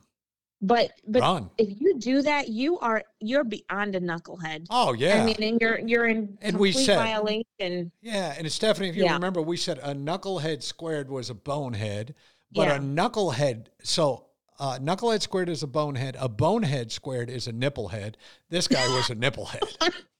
But 0.63 0.91
but 1.07 1.21
Run. 1.21 1.49
if 1.57 1.81
you 1.81 1.97
do 1.97 2.21
that, 2.21 2.49
you 2.49 2.77
are 2.79 3.03
you're 3.19 3.43
beyond 3.43 3.95
a 3.95 3.99
knucklehead. 3.99 4.67
Oh 4.69 4.93
yeah. 4.93 5.21
I 5.21 5.25
mean, 5.25 5.41
and 5.41 5.59
you're 5.59 5.79
you're 5.79 6.07
in 6.07 6.37
and 6.41 6.57
we 6.57 6.71
said, 6.71 6.97
violation. 6.97 7.91
Yeah, 8.01 8.35
and 8.37 8.51
Stephanie, 8.51 8.89
if 8.89 8.95
you 8.95 9.05
yeah. 9.05 9.13
remember, 9.13 9.41
we 9.41 9.57
said 9.57 9.79
a 9.79 9.95
knucklehead 9.95 10.61
squared 10.61 11.09
was 11.09 11.31
a 11.31 11.33
bonehead, 11.33 12.13
but 12.51 12.67
yeah. 12.67 12.75
a 12.75 12.79
knucklehead. 12.79 13.67
So 13.81 14.27
uh, 14.59 14.77
knucklehead 14.77 15.23
squared 15.23 15.49
is 15.49 15.63
a 15.63 15.67
bonehead. 15.67 16.15
A 16.19 16.29
bonehead 16.29 16.91
squared 16.91 17.31
is 17.31 17.47
a 17.47 17.53
nipplehead. 17.53 18.13
This 18.49 18.67
guy 18.67 18.87
was 18.89 19.09
a 19.09 19.15
nipplehead. 19.15 19.63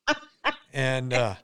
and 0.74 1.14
uh, 1.14 1.36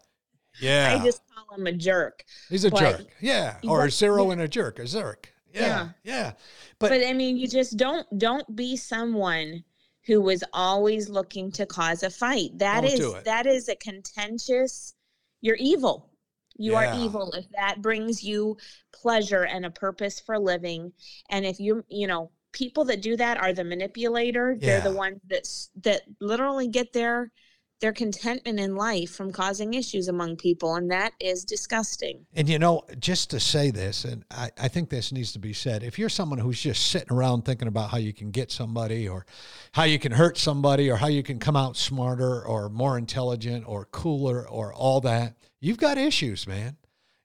yeah. 0.60 0.98
I 1.00 1.04
just 1.04 1.22
call 1.34 1.58
him 1.58 1.68
a 1.68 1.72
jerk. 1.72 2.24
He's 2.50 2.66
a 2.66 2.72
but 2.72 2.80
jerk. 2.80 3.08
Yeah. 3.20 3.58
Or 3.64 3.86
a 3.86 3.92
zero 3.92 4.32
and 4.32 4.42
a 4.42 4.48
jerk, 4.48 4.80
a 4.80 4.84
zerk. 4.84 5.26
Yeah. 5.54 5.62
Yeah. 5.62 5.90
yeah. 6.04 6.32
But, 6.80 6.90
but 6.90 7.06
I 7.06 7.14
mean, 7.14 7.38
you 7.38 7.48
just 7.48 7.78
don't 7.78 8.06
don't 8.18 8.56
be 8.56 8.78
someone 8.78 9.64
who 10.06 10.22
was 10.22 10.44
always 10.54 11.10
looking 11.10 11.52
to 11.52 11.66
cause 11.66 12.04
a 12.04 12.10
fight. 12.10 12.58
That 12.58 12.86
is 12.86 13.14
that 13.24 13.46
is 13.46 13.70
a 13.70 13.76
contentious. 13.76 14.94
You're 15.42 15.58
evil. 15.60 16.10
You 16.56 16.72
yeah. 16.72 16.94
are 16.94 17.00
evil 17.00 17.32
if 17.34 17.46
that 17.52 17.82
brings 17.82 18.24
you 18.24 18.58
pleasure 18.92 19.46
and 19.46 19.66
a 19.66 19.70
purpose 19.70 20.20
for 20.20 20.40
living. 20.40 20.92
And 21.30 21.46
if 21.46 21.60
you 21.60 21.84
you 21.90 22.08
know 22.08 22.32
people 22.58 22.86
that 22.86 23.02
do 23.02 23.16
that 23.16 23.38
are 23.38 23.54
the 23.54 23.64
manipulator. 23.64 24.58
Yeah. 24.60 24.80
They're 24.80 24.92
the 24.92 24.98
ones 24.98 25.20
that 25.30 25.48
that 25.84 26.02
literally 26.20 26.68
get 26.68 26.94
their 26.94 27.32
their 27.80 27.94
contentment 27.94 28.60
in 28.60 28.76
life 28.76 29.12
from 29.12 29.32
causing 29.32 29.74
issues 29.74 30.08
among 30.08 30.36
people. 30.36 30.76
And 30.76 30.90
that 30.92 31.14
is 31.20 31.44
disgusting. 31.44 32.26
And 32.34 32.50
you 32.50 32.60
know, 32.60 32.84
just 33.00 33.30
to 33.32 33.40
say 33.40 33.72
this, 33.72 34.04
and 34.04 34.24
I, 34.32 34.50
I 34.58 34.68
think 34.68 34.90
this 34.90 35.12
needs 35.12 35.32
to 35.34 35.40
be 35.40 35.54
said 35.54 35.84
if 35.84 36.00
you're 36.00 36.10
someone 36.10 36.40
who's 36.40 36.62
just 36.62 36.88
sitting 36.88 37.16
around 37.16 37.44
thinking 37.44 37.68
about 37.68 37.90
how 37.92 37.98
you 37.98 38.14
can 38.14 38.32
get 38.32 38.52
somebody 38.52 39.08
or 39.08 39.26
how 39.74 39.84
you 39.84 40.00
can 40.00 40.12
hurt 40.12 40.38
somebody 40.38 40.90
or 40.90 40.96
how 40.96 41.08
you 41.08 41.24
can 41.24 41.40
come 41.40 41.56
out 41.56 41.78
smarter 41.78 42.44
or 42.46 42.70
more 42.70 42.98
intelligent 42.98 43.66
or 43.68 43.86
cooler 43.86 44.48
or 44.48 44.74
all 44.74 45.02
that, 45.02 45.36
you've 45.60 45.78
got 45.78 45.98
issues, 45.98 46.48
man. 46.48 46.78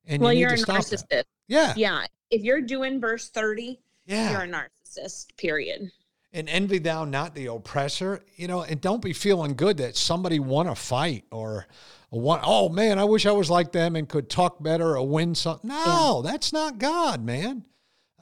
And 0.06 0.22
well, 0.22 0.32
you 0.32 0.46
are 0.46 0.54
a 0.54 0.56
narcissist. 0.56 1.08
That. 1.08 1.26
Yeah. 1.48 1.74
Yeah. 1.76 2.06
If 2.30 2.42
you're 2.42 2.60
doing 2.60 3.00
verse 3.00 3.28
30, 3.28 3.80
yeah. 4.06 4.32
you're 4.32 4.42
a 4.42 4.48
narcissist, 4.48 5.36
period 5.36 5.90
and 6.32 6.48
envy 6.48 6.78
thou 6.78 7.04
not 7.04 7.34
the 7.34 7.46
oppressor 7.46 8.20
you 8.36 8.46
know 8.46 8.62
and 8.62 8.80
don't 8.80 9.02
be 9.02 9.12
feeling 9.12 9.54
good 9.54 9.76
that 9.76 9.96
somebody 9.96 10.40
won 10.40 10.66
a 10.66 10.74
fight 10.74 11.24
or 11.30 11.66
one 12.10 12.40
oh 12.42 12.68
man 12.68 12.98
i 12.98 13.04
wish 13.04 13.26
i 13.26 13.32
was 13.32 13.50
like 13.50 13.72
them 13.72 13.96
and 13.96 14.08
could 14.08 14.28
talk 14.28 14.62
better 14.62 14.96
or 14.96 15.06
win 15.06 15.34
something 15.34 15.68
no 15.68 16.22
yeah. 16.24 16.30
that's 16.30 16.52
not 16.52 16.78
god 16.78 17.24
man. 17.24 17.64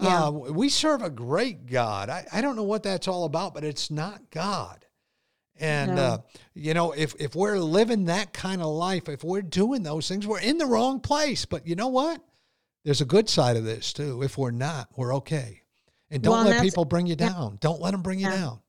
Yeah. 0.00 0.28
Uh, 0.28 0.30
we 0.30 0.70
serve 0.70 1.02
a 1.02 1.10
great 1.10 1.66
god. 1.66 2.08
I, 2.08 2.26
I 2.32 2.40
don't 2.40 2.56
know 2.56 2.62
what 2.62 2.82
that's 2.82 3.06
all 3.06 3.24
about 3.24 3.54
but 3.54 3.64
it's 3.64 3.90
not 3.90 4.30
god. 4.30 4.86
And 5.58 5.96
no. 5.96 6.02
uh, 6.02 6.18
you 6.54 6.72
know 6.72 6.92
if, 6.92 7.14
if 7.20 7.34
we're 7.34 7.58
living 7.58 8.06
that 8.06 8.32
kind 8.32 8.62
of 8.62 8.68
life 8.68 9.08
if 9.08 9.22
we're 9.22 9.42
doing 9.42 9.82
those 9.82 10.08
things 10.08 10.26
we're 10.26 10.40
in 10.40 10.58
the 10.58 10.66
wrong 10.66 11.00
place. 11.00 11.44
But 11.44 11.66
you 11.66 11.74
know 11.74 11.88
what? 11.88 12.22
There's 12.82 13.02
a 13.02 13.06
good 13.06 13.28
side 13.28 13.56
of 13.56 13.64
this 13.64 13.92
too. 13.92 14.22
If 14.22 14.38
we're 14.38 14.52
not 14.52 14.88
we're 14.96 15.14
okay 15.16 15.59
and 16.10 16.22
don't 16.22 16.32
well, 16.32 16.44
let 16.44 16.62
people 16.62 16.84
bring 16.84 17.06
you 17.06 17.16
down. 17.16 17.52
Yeah. 17.52 17.58
Don't 17.60 17.80
let 17.80 17.92
them 17.92 18.02
bring 18.02 18.20
yeah. 18.20 18.30
you 18.30 18.36
down. 18.36 18.60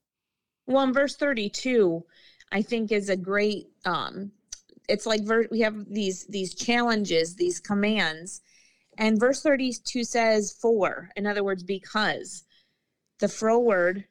Well, 0.68 0.84
in 0.84 0.94
verse 0.94 1.16
32, 1.16 2.04
I 2.52 2.62
think 2.62 2.92
is 2.92 3.10
a 3.10 3.18
great 3.18 3.68
um 3.86 4.32
it's 4.88 5.06
like 5.06 5.24
ver- 5.24 5.48
we 5.52 5.62
have 5.62 5.86
these 5.90 6.26
these 6.26 6.54
challenges, 6.54 7.36
these 7.36 7.60
commands. 7.60 8.42
And 8.98 9.20
verse 9.20 9.42
32 9.42 10.04
says 10.04 10.52
for, 10.52 11.10
in 11.16 11.26
other 11.26 11.44
words, 11.44 11.64
because 11.64 12.44
the 13.20 13.28
froward 13.28 14.04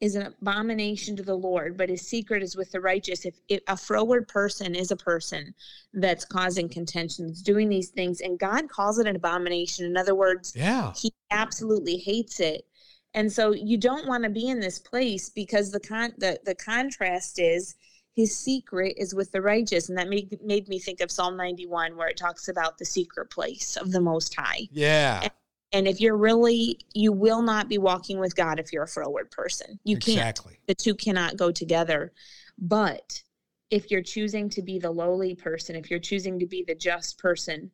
is 0.00 0.14
an 0.14 0.34
abomination 0.40 1.14
to 1.16 1.22
the 1.22 1.34
Lord, 1.34 1.76
but 1.76 1.90
his 1.90 2.06
secret 2.06 2.42
is 2.42 2.56
with 2.56 2.72
the 2.72 2.80
righteous. 2.80 3.26
If, 3.26 3.34
if, 3.48 3.60
a 3.68 3.76
froward 3.76 4.28
person 4.28 4.74
is 4.74 4.90
a 4.90 4.96
person 4.96 5.54
that's 5.92 6.24
causing 6.24 6.68
contentions, 6.68 7.42
doing 7.42 7.68
these 7.68 7.90
things, 7.90 8.20
and 8.22 8.38
God 8.38 8.70
calls 8.70 8.98
it 8.98 9.06
an 9.06 9.16
abomination. 9.16 9.84
In 9.84 9.96
other 9.96 10.14
words, 10.14 10.54
yeah, 10.56 10.92
he 10.96 11.12
absolutely 11.30 11.98
hates 11.98 12.40
it. 12.40 12.66
And 13.12 13.30
so 13.30 13.52
you 13.52 13.76
don't 13.76 14.06
want 14.06 14.24
to 14.24 14.30
be 14.30 14.48
in 14.48 14.60
this 14.60 14.78
place 14.78 15.28
because 15.28 15.70
the 15.70 15.80
con 15.80 16.14
the, 16.18 16.40
the 16.44 16.54
contrast 16.54 17.38
is 17.38 17.74
his 18.14 18.36
secret 18.36 18.94
is 18.96 19.14
with 19.14 19.32
the 19.32 19.42
righteous. 19.42 19.88
And 19.88 19.98
that 19.98 20.08
made 20.08 20.38
made 20.42 20.68
me 20.68 20.78
think 20.78 21.00
of 21.00 21.10
Psalm 21.10 21.36
91 21.36 21.96
where 21.96 22.08
it 22.08 22.16
talks 22.16 22.48
about 22.48 22.78
the 22.78 22.84
secret 22.84 23.30
place 23.30 23.76
of 23.76 23.92
the 23.92 24.00
most 24.00 24.34
high. 24.34 24.68
Yeah. 24.70 25.20
And 25.22 25.32
and 25.72 25.86
if 25.86 26.00
you're 26.00 26.16
really, 26.16 26.78
you 26.94 27.12
will 27.12 27.42
not 27.42 27.68
be 27.68 27.78
walking 27.78 28.18
with 28.18 28.34
God 28.34 28.58
if 28.58 28.72
you're 28.72 28.82
a 28.82 28.88
froward 28.88 29.30
person. 29.30 29.78
You 29.84 29.96
can't. 29.96 30.18
Exactly. 30.18 30.58
The 30.66 30.74
two 30.74 30.94
cannot 30.94 31.36
go 31.36 31.52
together. 31.52 32.12
But 32.58 33.22
if 33.70 33.90
you're 33.90 34.02
choosing 34.02 34.48
to 34.50 34.62
be 34.62 34.78
the 34.78 34.90
lowly 34.90 35.34
person, 35.34 35.76
if 35.76 35.90
you're 35.90 36.00
choosing 36.00 36.38
to 36.40 36.46
be 36.46 36.64
the 36.66 36.74
just 36.74 37.18
person, 37.18 37.70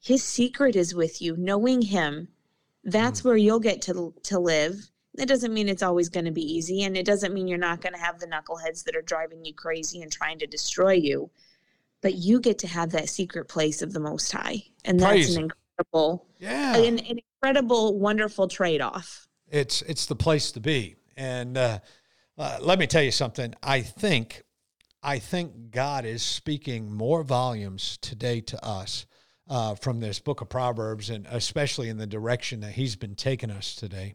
his 0.00 0.24
secret 0.24 0.74
is 0.74 0.94
with 0.94 1.20
you. 1.20 1.36
Knowing 1.36 1.82
him, 1.82 2.28
that's 2.84 3.20
mm. 3.20 3.24
where 3.26 3.36
you'll 3.36 3.60
get 3.60 3.82
to 3.82 4.14
to 4.24 4.38
live. 4.38 4.90
It 5.18 5.26
doesn't 5.26 5.52
mean 5.52 5.68
it's 5.68 5.82
always 5.82 6.08
going 6.08 6.24
to 6.24 6.30
be 6.30 6.54
easy, 6.54 6.84
and 6.84 6.96
it 6.96 7.04
doesn't 7.04 7.34
mean 7.34 7.46
you're 7.46 7.58
not 7.58 7.82
going 7.82 7.92
to 7.92 8.00
have 8.00 8.18
the 8.18 8.26
knuckleheads 8.26 8.84
that 8.84 8.96
are 8.96 9.02
driving 9.02 9.44
you 9.44 9.52
crazy 9.52 10.00
and 10.00 10.10
trying 10.10 10.38
to 10.38 10.46
destroy 10.46 10.92
you. 10.92 11.30
But 12.00 12.14
you 12.14 12.40
get 12.40 12.58
to 12.60 12.66
have 12.66 12.90
that 12.92 13.10
secret 13.10 13.48
place 13.48 13.82
of 13.82 13.92
the 13.92 14.00
Most 14.00 14.32
High, 14.32 14.64
and 14.86 14.98
that's 14.98 15.12
Praise. 15.12 15.36
an 15.36 15.42
incredible, 15.42 15.61
yeah, 16.38 16.76
an, 16.76 16.98
an 16.98 17.18
incredible, 17.42 17.98
wonderful 17.98 18.48
trade 18.48 18.80
off. 18.80 19.26
It's 19.50 19.82
it's 19.82 20.06
the 20.06 20.16
place 20.16 20.52
to 20.52 20.60
be, 20.60 20.96
and 21.16 21.56
uh, 21.56 21.78
uh, 22.38 22.58
let 22.60 22.78
me 22.78 22.86
tell 22.86 23.02
you 23.02 23.10
something. 23.10 23.54
I 23.62 23.80
think 23.82 24.42
I 25.02 25.18
think 25.18 25.70
God 25.70 26.04
is 26.04 26.22
speaking 26.22 26.92
more 26.92 27.24
volumes 27.24 27.98
today 28.00 28.40
to 28.42 28.64
us 28.64 29.06
uh, 29.48 29.74
from 29.74 30.00
this 30.00 30.20
book 30.20 30.40
of 30.40 30.48
Proverbs, 30.48 31.10
and 31.10 31.26
especially 31.30 31.88
in 31.88 31.98
the 31.98 32.06
direction 32.06 32.60
that 32.60 32.72
He's 32.72 32.96
been 32.96 33.16
taking 33.16 33.50
us 33.50 33.74
today. 33.74 34.14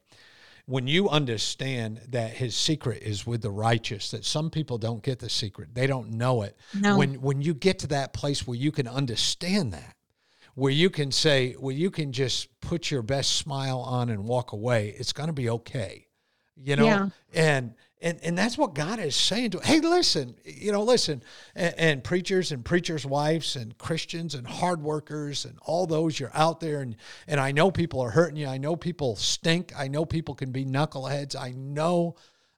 When 0.65 0.87
you 0.87 1.09
understand 1.09 2.01
that 2.09 2.31
His 2.31 2.55
secret 2.55 3.03
is 3.03 3.27
with 3.27 3.41
the 3.41 3.51
righteous, 3.51 4.11
that 4.11 4.25
some 4.25 4.49
people 4.49 4.77
don't 4.77 5.03
get 5.03 5.19
the 5.19 5.29
secret, 5.29 5.75
they 5.75 5.87
don't 5.87 6.11
know 6.11 6.41
it. 6.43 6.57
No. 6.73 6.97
When 6.97 7.21
when 7.21 7.41
you 7.41 7.53
get 7.53 7.79
to 7.79 7.87
that 7.87 8.13
place 8.13 8.47
where 8.47 8.57
you 8.57 8.71
can 8.71 8.87
understand 8.87 9.73
that, 9.73 9.96
where 10.57 10.71
you 10.71 10.89
can 10.89 11.11
say, 11.11 11.53
where 11.53 11.75
you 11.75 11.91
can 11.91 12.11
just 12.11 12.59
put 12.61 12.89
your 12.89 13.03
best 13.03 13.35
smile 13.35 13.79
on 13.79 14.09
and 14.09 14.23
walk 14.23 14.53
away. 14.53 14.95
It's 14.97 15.13
going 15.13 15.27
to 15.27 15.33
be 15.33 15.51
okay, 15.51 16.07
you 16.55 16.75
know. 16.75 16.85
Yeah. 16.85 17.09
And 17.31 17.75
and 18.01 18.19
and 18.23 18.35
that's 18.35 18.57
what 18.57 18.73
God 18.73 18.97
is 18.97 19.15
saying 19.15 19.51
to. 19.51 19.59
Hey, 19.59 19.81
listen, 19.81 20.35
you 20.43 20.71
know, 20.71 20.81
listen, 20.81 21.21
and, 21.53 21.75
and, 21.77 22.03
preachers 22.03 22.51
and 22.51 22.65
preachers' 22.65 23.05
wives 23.05 23.55
and 23.55 23.77
Christians 23.77 24.33
and 24.33 24.47
hard 24.47 24.81
workers 24.81 25.45
and 25.45 25.59
all 25.61 25.85
those 25.85 26.19
you're 26.19 26.31
out 26.33 26.59
there, 26.59 26.81
and 26.81 26.95
and 27.27 27.39
I 27.39 27.51
know 27.51 27.69
people 27.69 28.01
are 28.01 28.09
hurting 28.09 28.37
you. 28.37 28.47
I 28.47 28.57
know 28.57 28.75
people 28.75 29.15
stink. 29.15 29.73
I 29.77 29.87
know 29.87 30.05
people 30.05 30.33
can 30.33 30.51
be 30.51 30.65
knuckleheads. 30.65 31.35
I 31.35 31.51
know. 31.51 32.15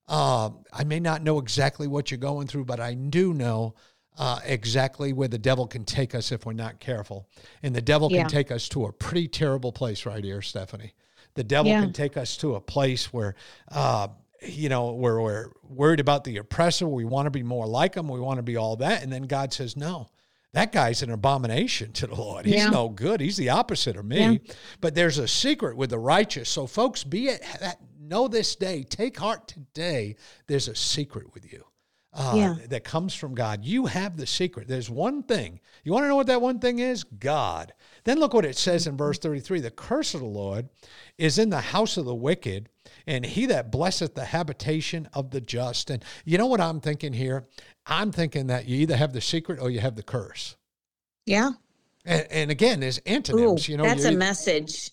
Uh, 0.07 0.51
I 0.71 0.85
may 0.85 1.01
not 1.01 1.21
know 1.21 1.37
exactly 1.37 1.87
what 1.87 2.11
you're 2.11 2.17
going 2.17 2.47
through, 2.47 2.63
but 2.63 2.79
I 2.79 2.93
do 2.93 3.33
know 3.33 3.75
uh, 4.19 4.39
exactly 4.43 5.13
where 5.13 5.29
the 5.29 5.37
devil 5.37 5.65
can 5.65 5.85
take 5.85 6.13
us 6.13 6.31
if 6.31 6.45
we're 6.45 6.53
not 6.53 6.79
careful. 6.81 7.27
And 7.63 7.73
the 7.73 7.81
devil 7.81 8.11
yeah. 8.11 8.21
can 8.21 8.29
take 8.29 8.51
us 8.51 8.67
to 8.69 8.85
a 8.85 8.91
pretty 8.91 9.29
terrible 9.29 9.71
place 9.71 10.05
right 10.05 10.23
here, 10.23 10.41
Stephanie. 10.41 10.93
The 11.35 11.43
devil 11.45 11.71
yeah. 11.71 11.81
can 11.81 11.93
take 11.93 12.17
us 12.17 12.35
to 12.37 12.55
a 12.55 12.61
place 12.61 13.13
where, 13.13 13.35
uh, 13.71 14.09
you 14.45 14.67
know, 14.67 14.91
where 14.91 15.21
we're 15.21 15.47
worried 15.63 16.01
about 16.01 16.25
the 16.25 16.37
oppressor. 16.37 16.87
We 16.87 17.05
want 17.05 17.27
to 17.27 17.31
be 17.31 17.43
more 17.43 17.65
like 17.65 17.95
him. 17.95 18.09
We 18.09 18.19
want 18.19 18.39
to 18.39 18.43
be 18.43 18.57
all 18.57 18.75
that. 18.77 19.03
And 19.03 19.11
then 19.11 19.23
God 19.23 19.53
says, 19.53 19.77
no, 19.77 20.09
that 20.51 20.73
guy's 20.73 21.01
an 21.01 21.11
abomination 21.11 21.93
to 21.93 22.07
the 22.07 22.15
Lord. 22.15 22.45
He's 22.45 22.55
yeah. 22.55 22.69
no 22.69 22.89
good. 22.89 23.21
He's 23.21 23.37
the 23.37 23.49
opposite 23.49 23.95
of 23.95 24.03
me. 24.03 24.41
Yeah. 24.43 24.53
But 24.81 24.95
there's 24.95 25.17
a 25.17 25.29
secret 25.29 25.77
with 25.77 25.91
the 25.91 25.99
righteous. 25.99 26.49
So, 26.49 26.67
folks, 26.67 27.05
be 27.05 27.29
it 27.29 27.45
know 28.01 28.27
this 28.27 28.55
day, 28.55 28.83
take 28.83 29.17
heart 29.17 29.47
today. 29.47 30.17
There's 30.47 30.67
a 30.67 30.75
secret 30.75 31.33
with 31.33 31.49
you 31.53 31.68
uh, 32.13 32.33
yeah. 32.35 32.55
that 32.69 32.83
comes 32.83 33.13
from 33.13 33.35
God. 33.35 33.63
You 33.63 33.85
have 33.85 34.17
the 34.17 34.25
secret. 34.25 34.67
There's 34.67 34.89
one 34.89 35.23
thing. 35.23 35.59
You 35.83 35.91
want 35.91 36.05
to 36.05 36.07
know 36.07 36.15
what 36.15 36.27
that 36.27 36.41
one 36.41 36.59
thing 36.59 36.79
is? 36.79 37.03
God. 37.03 37.73
Then 38.03 38.19
look 38.19 38.33
what 38.33 38.45
it 38.45 38.57
says 38.57 38.87
in 38.87 38.97
verse 38.97 39.19
33 39.19 39.59
The 39.59 39.71
curse 39.71 40.13
of 40.13 40.21
the 40.21 40.25
Lord 40.25 40.69
is 41.17 41.37
in 41.37 41.49
the 41.49 41.61
house 41.61 41.97
of 41.97 42.05
the 42.05 42.15
wicked, 42.15 42.69
and 43.05 43.25
he 43.25 43.45
that 43.47 43.71
blesseth 43.71 44.15
the 44.15 44.25
habitation 44.25 45.07
of 45.13 45.29
the 45.29 45.41
just. 45.41 45.91
And 45.91 46.03
you 46.25 46.37
know 46.37 46.47
what 46.47 46.61
I'm 46.61 46.81
thinking 46.81 47.13
here? 47.13 47.47
I'm 47.85 48.11
thinking 48.11 48.47
that 48.47 48.67
you 48.67 48.77
either 48.77 48.97
have 48.97 49.13
the 49.13 49.21
secret 49.21 49.59
or 49.61 49.69
you 49.69 49.79
have 49.79 49.95
the 49.95 50.03
curse. 50.03 50.57
Yeah. 51.25 51.51
And, 52.05 52.27
and 52.31 52.51
again, 52.51 52.79
there's 52.79 52.97
antonyms. 52.99 53.69
Ooh, 53.69 53.71
you 53.71 53.77
know, 53.77 53.83
that's 53.83 54.05
a 54.05 54.11
message. 54.11 54.91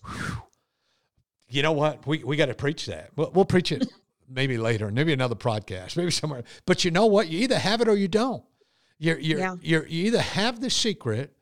You 1.49 1.63
know 1.63 1.71
what? 1.71 2.05
We, 2.05 2.23
we 2.23 2.35
got 2.35 2.47
to 2.47 2.53
preach 2.53 2.85
that. 2.87 3.09
We'll, 3.15 3.31
we'll 3.31 3.45
preach 3.45 3.71
it 3.71 3.87
maybe 4.27 4.57
later, 4.57 4.91
maybe 4.91 5.13
another 5.13 5.35
podcast, 5.35 5.97
maybe 5.97 6.11
somewhere. 6.11 6.43
But 6.65 6.85
you 6.85 6.91
know 6.91 7.05
what? 7.05 7.27
You 7.27 7.39
either 7.39 7.57
have 7.57 7.81
it 7.81 7.87
or 7.87 7.95
you 7.95 8.07
don't. 8.07 8.43
You're, 8.99 9.19
you're, 9.19 9.39
yeah. 9.39 9.55
you're, 9.61 9.87
you 9.87 10.05
either 10.05 10.21
have 10.21 10.59
the 10.59 10.69
secret 10.69 11.33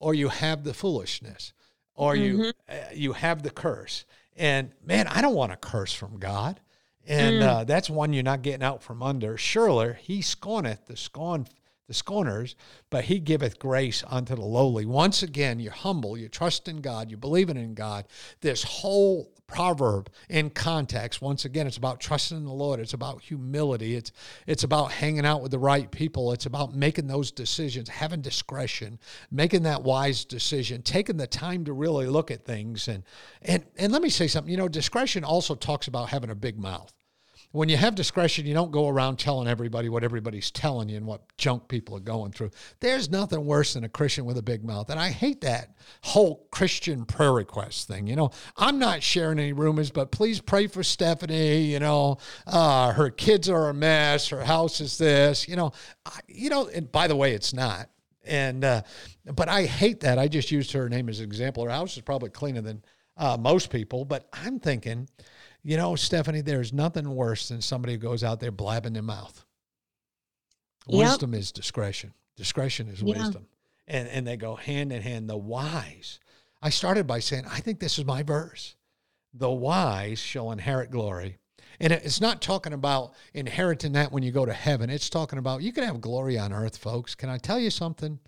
or 0.00 0.14
you 0.14 0.28
have 0.28 0.64
the 0.64 0.74
foolishness 0.74 1.52
or 1.94 2.14
mm-hmm. 2.14 2.42
you 2.42 2.52
uh, 2.68 2.74
you 2.92 3.12
have 3.12 3.42
the 3.42 3.50
curse. 3.50 4.04
And 4.36 4.72
man, 4.84 5.06
I 5.06 5.20
don't 5.20 5.34
want 5.34 5.52
a 5.52 5.56
curse 5.56 5.92
from 5.92 6.18
God. 6.18 6.60
And 7.06 7.42
mm. 7.42 7.46
uh, 7.46 7.64
that's 7.64 7.90
one 7.90 8.12
you're 8.12 8.22
not 8.22 8.42
getting 8.42 8.62
out 8.62 8.82
from 8.82 9.02
under. 9.02 9.36
Surely 9.36 9.94
he 10.00 10.22
scorneth 10.22 10.86
the 10.86 10.96
scorn 10.96 11.46
the 11.86 11.94
scorners, 11.94 12.56
but 12.88 13.04
he 13.04 13.18
giveth 13.18 13.58
grace 13.58 14.02
unto 14.06 14.34
the 14.34 14.40
lowly. 14.40 14.86
Once 14.86 15.22
again, 15.22 15.60
you're 15.60 15.72
humble, 15.72 16.16
you 16.16 16.28
trust 16.28 16.66
in 16.66 16.80
God, 16.80 17.10
you 17.10 17.18
believe 17.18 17.50
in 17.50 17.74
God. 17.74 18.06
This 18.40 18.62
whole 18.62 19.30
proverb 19.46 20.10
in 20.28 20.50
context. 20.50 21.20
Once 21.22 21.44
again, 21.44 21.66
it's 21.66 21.76
about 21.76 22.00
trusting 22.00 22.36
in 22.36 22.44
the 22.44 22.52
Lord. 22.52 22.80
It's 22.80 22.94
about 22.94 23.22
humility. 23.22 23.94
It's 23.94 24.12
it's 24.46 24.64
about 24.64 24.92
hanging 24.92 25.26
out 25.26 25.42
with 25.42 25.50
the 25.50 25.58
right 25.58 25.90
people. 25.90 26.32
It's 26.32 26.46
about 26.46 26.74
making 26.74 27.06
those 27.06 27.30
decisions, 27.30 27.88
having 27.88 28.20
discretion, 28.20 28.98
making 29.30 29.62
that 29.64 29.82
wise 29.82 30.24
decision, 30.24 30.82
taking 30.82 31.16
the 31.16 31.26
time 31.26 31.64
to 31.64 31.72
really 31.72 32.06
look 32.06 32.30
at 32.30 32.44
things. 32.44 32.88
And 32.88 33.04
and 33.42 33.64
and 33.76 33.92
let 33.92 34.02
me 34.02 34.10
say 34.10 34.26
something. 34.26 34.50
You 34.50 34.56
know, 34.56 34.68
discretion 34.68 35.24
also 35.24 35.54
talks 35.54 35.88
about 35.88 36.08
having 36.08 36.30
a 36.30 36.34
big 36.34 36.58
mouth. 36.58 36.92
When 37.54 37.68
you 37.68 37.76
have 37.76 37.94
discretion, 37.94 38.46
you 38.46 38.52
don't 38.52 38.72
go 38.72 38.88
around 38.88 39.16
telling 39.16 39.46
everybody 39.46 39.88
what 39.88 40.02
everybody's 40.02 40.50
telling 40.50 40.88
you 40.88 40.96
and 40.96 41.06
what 41.06 41.22
junk 41.36 41.68
people 41.68 41.96
are 41.96 42.00
going 42.00 42.32
through. 42.32 42.50
There's 42.80 43.08
nothing 43.08 43.46
worse 43.46 43.74
than 43.74 43.84
a 43.84 43.88
Christian 43.88 44.24
with 44.24 44.38
a 44.38 44.42
big 44.42 44.64
mouth. 44.64 44.90
And 44.90 44.98
I 44.98 45.10
hate 45.10 45.42
that 45.42 45.76
whole 46.02 46.48
Christian 46.50 47.04
prayer 47.04 47.32
request 47.32 47.86
thing. 47.86 48.08
You 48.08 48.16
know, 48.16 48.30
I'm 48.56 48.80
not 48.80 49.04
sharing 49.04 49.38
any 49.38 49.52
rumors, 49.52 49.92
but 49.92 50.10
please 50.10 50.40
pray 50.40 50.66
for 50.66 50.82
Stephanie. 50.82 51.66
You 51.66 51.78
know, 51.78 52.18
uh, 52.48 52.92
her 52.92 53.08
kids 53.08 53.48
are 53.48 53.68
a 53.68 53.74
mess. 53.74 54.30
Her 54.30 54.42
house 54.42 54.80
is 54.80 54.98
this. 54.98 55.46
You 55.46 55.54
know, 55.54 55.70
I, 56.04 56.18
you 56.26 56.50
know, 56.50 56.66
and 56.66 56.90
by 56.90 57.06
the 57.06 57.14
way, 57.14 57.34
it's 57.34 57.54
not. 57.54 57.88
And, 58.24 58.64
uh, 58.64 58.82
but 59.32 59.48
I 59.48 59.66
hate 59.66 60.00
that. 60.00 60.18
I 60.18 60.26
just 60.26 60.50
used 60.50 60.72
her 60.72 60.88
name 60.88 61.08
as 61.08 61.20
an 61.20 61.26
example. 61.26 61.62
Her 61.62 61.70
house 61.70 61.96
is 61.96 62.02
probably 62.02 62.30
cleaner 62.30 62.62
than 62.62 62.82
uh, 63.16 63.36
most 63.38 63.70
people, 63.70 64.04
but 64.04 64.28
I'm 64.32 64.58
thinking, 64.58 65.08
you 65.64 65.78
know, 65.78 65.96
Stephanie, 65.96 66.42
there's 66.42 66.72
nothing 66.72 67.08
worse 67.14 67.48
than 67.48 67.62
somebody 67.62 67.94
who 67.94 67.98
goes 67.98 68.22
out 68.22 68.38
there 68.38 68.52
blabbing 68.52 68.92
their 68.92 69.02
mouth. 69.02 69.44
Yep. 70.86 70.98
Wisdom 70.98 71.34
is 71.34 71.50
discretion. 71.50 72.12
Discretion 72.36 72.88
is 72.88 73.00
Yeah. 73.00 73.14
wisdom. 73.16 73.46
And 73.86 74.06
and 74.08 74.26
they 74.26 74.36
go 74.36 74.56
hand 74.56 74.92
in 74.92 75.02
hand. 75.02 75.28
The 75.28 75.36
wise. 75.36 76.20
I 76.62 76.70
started 76.70 77.06
by 77.06 77.18
saying, 77.20 77.46
I 77.46 77.60
think 77.60 77.80
this 77.80 77.98
is 77.98 78.04
my 78.04 78.22
verse. 78.22 78.76
The 79.32 79.50
wise 79.50 80.18
shall 80.18 80.52
inherit 80.52 80.90
glory. 80.90 81.38
And 81.80 81.92
it's 81.92 82.20
not 82.20 82.40
talking 82.40 82.72
about 82.72 83.14
inheriting 83.32 83.92
that 83.92 84.12
when 84.12 84.22
you 84.22 84.30
go 84.32 84.46
to 84.46 84.52
heaven. 84.52 84.90
It's 84.90 85.10
talking 85.10 85.38
about 85.38 85.62
you 85.62 85.72
can 85.72 85.84
have 85.84 86.00
glory 86.00 86.38
on 86.38 86.52
earth, 86.52 86.76
folks. 86.76 87.14
Can 87.14 87.28
I 87.28 87.38
tell 87.38 87.58
you 87.58 87.70
something? 87.70 88.20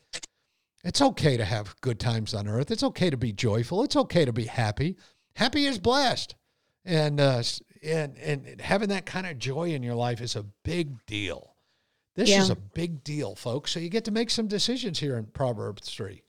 It's 0.85 1.01
okay 1.01 1.37
to 1.37 1.45
have 1.45 1.79
good 1.81 2.01
times 2.01 2.35
on 2.35 2.49
earth. 2.49 2.71
It's 2.71 2.83
okay 2.83 3.11
to 3.11 3.17
be 3.17 3.33
joyful. 3.33 3.83
It's 3.83 3.97
okay 3.97 4.25
to 4.25 4.33
be 4.33 4.47
happy. 4.47 4.97
Happy 5.35 5.67
is 5.67 5.79
blessed 5.79 6.35
and 6.87 7.21
uh, 7.21 7.43
and 7.83 8.17
and 8.19 8.61
having 8.61 8.89
that 8.89 9.05
kind 9.05 9.27
of 9.27 9.39
joy 9.39 9.71
in 9.71 9.83
your 9.83 9.95
life 9.95 10.21
is 10.21 10.37
a 10.37 10.45
big 10.65 11.05
deal. 11.07 11.55
This 12.15 12.31
is 12.31 12.49
a 12.49 12.57
big 12.57 13.05
deal, 13.05 13.35
folks. 13.35 13.73
So 13.73 13.81
you 13.81 13.91
get 13.91 14.07
to 14.07 14.11
make 14.11 14.31
some 14.31 14.49
decisions 14.49 14.99
here 14.99 15.19
in 15.19 15.27
Proverbs 15.27 15.91
three. 15.91 16.23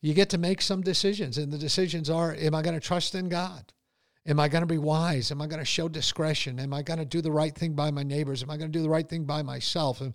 You 0.00 0.14
get 0.14 0.30
to 0.30 0.38
make 0.38 0.62
some 0.62 0.80
decisions, 0.80 1.36
and 1.36 1.52
the 1.52 1.58
decisions 1.58 2.08
are: 2.08 2.34
Am 2.34 2.54
I 2.54 2.62
going 2.62 2.74
to 2.74 2.80
trust 2.80 3.14
in 3.14 3.28
God? 3.28 3.72
Am 4.26 4.38
I 4.38 4.48
going 4.48 4.62
to 4.62 4.66
be 4.66 4.78
wise? 4.78 5.30
Am 5.30 5.42
I 5.42 5.46
going 5.46 5.58
to 5.58 5.64
show 5.64 5.88
discretion? 5.88 6.60
Am 6.60 6.72
I 6.72 6.82
going 6.82 6.98
to 6.98 7.04
do 7.04 7.20
the 7.20 7.32
right 7.32 7.54
thing 7.54 7.74
by 7.74 7.90
my 7.90 8.02
neighbors? 8.02 8.42
Am 8.42 8.50
I 8.50 8.56
going 8.56 8.70
to 8.70 8.78
do 8.78 8.82
the 8.82 8.90
right 8.90 9.08
thing 9.08 9.24
by 9.24 9.42
myself? 9.42 10.00
And 10.00 10.14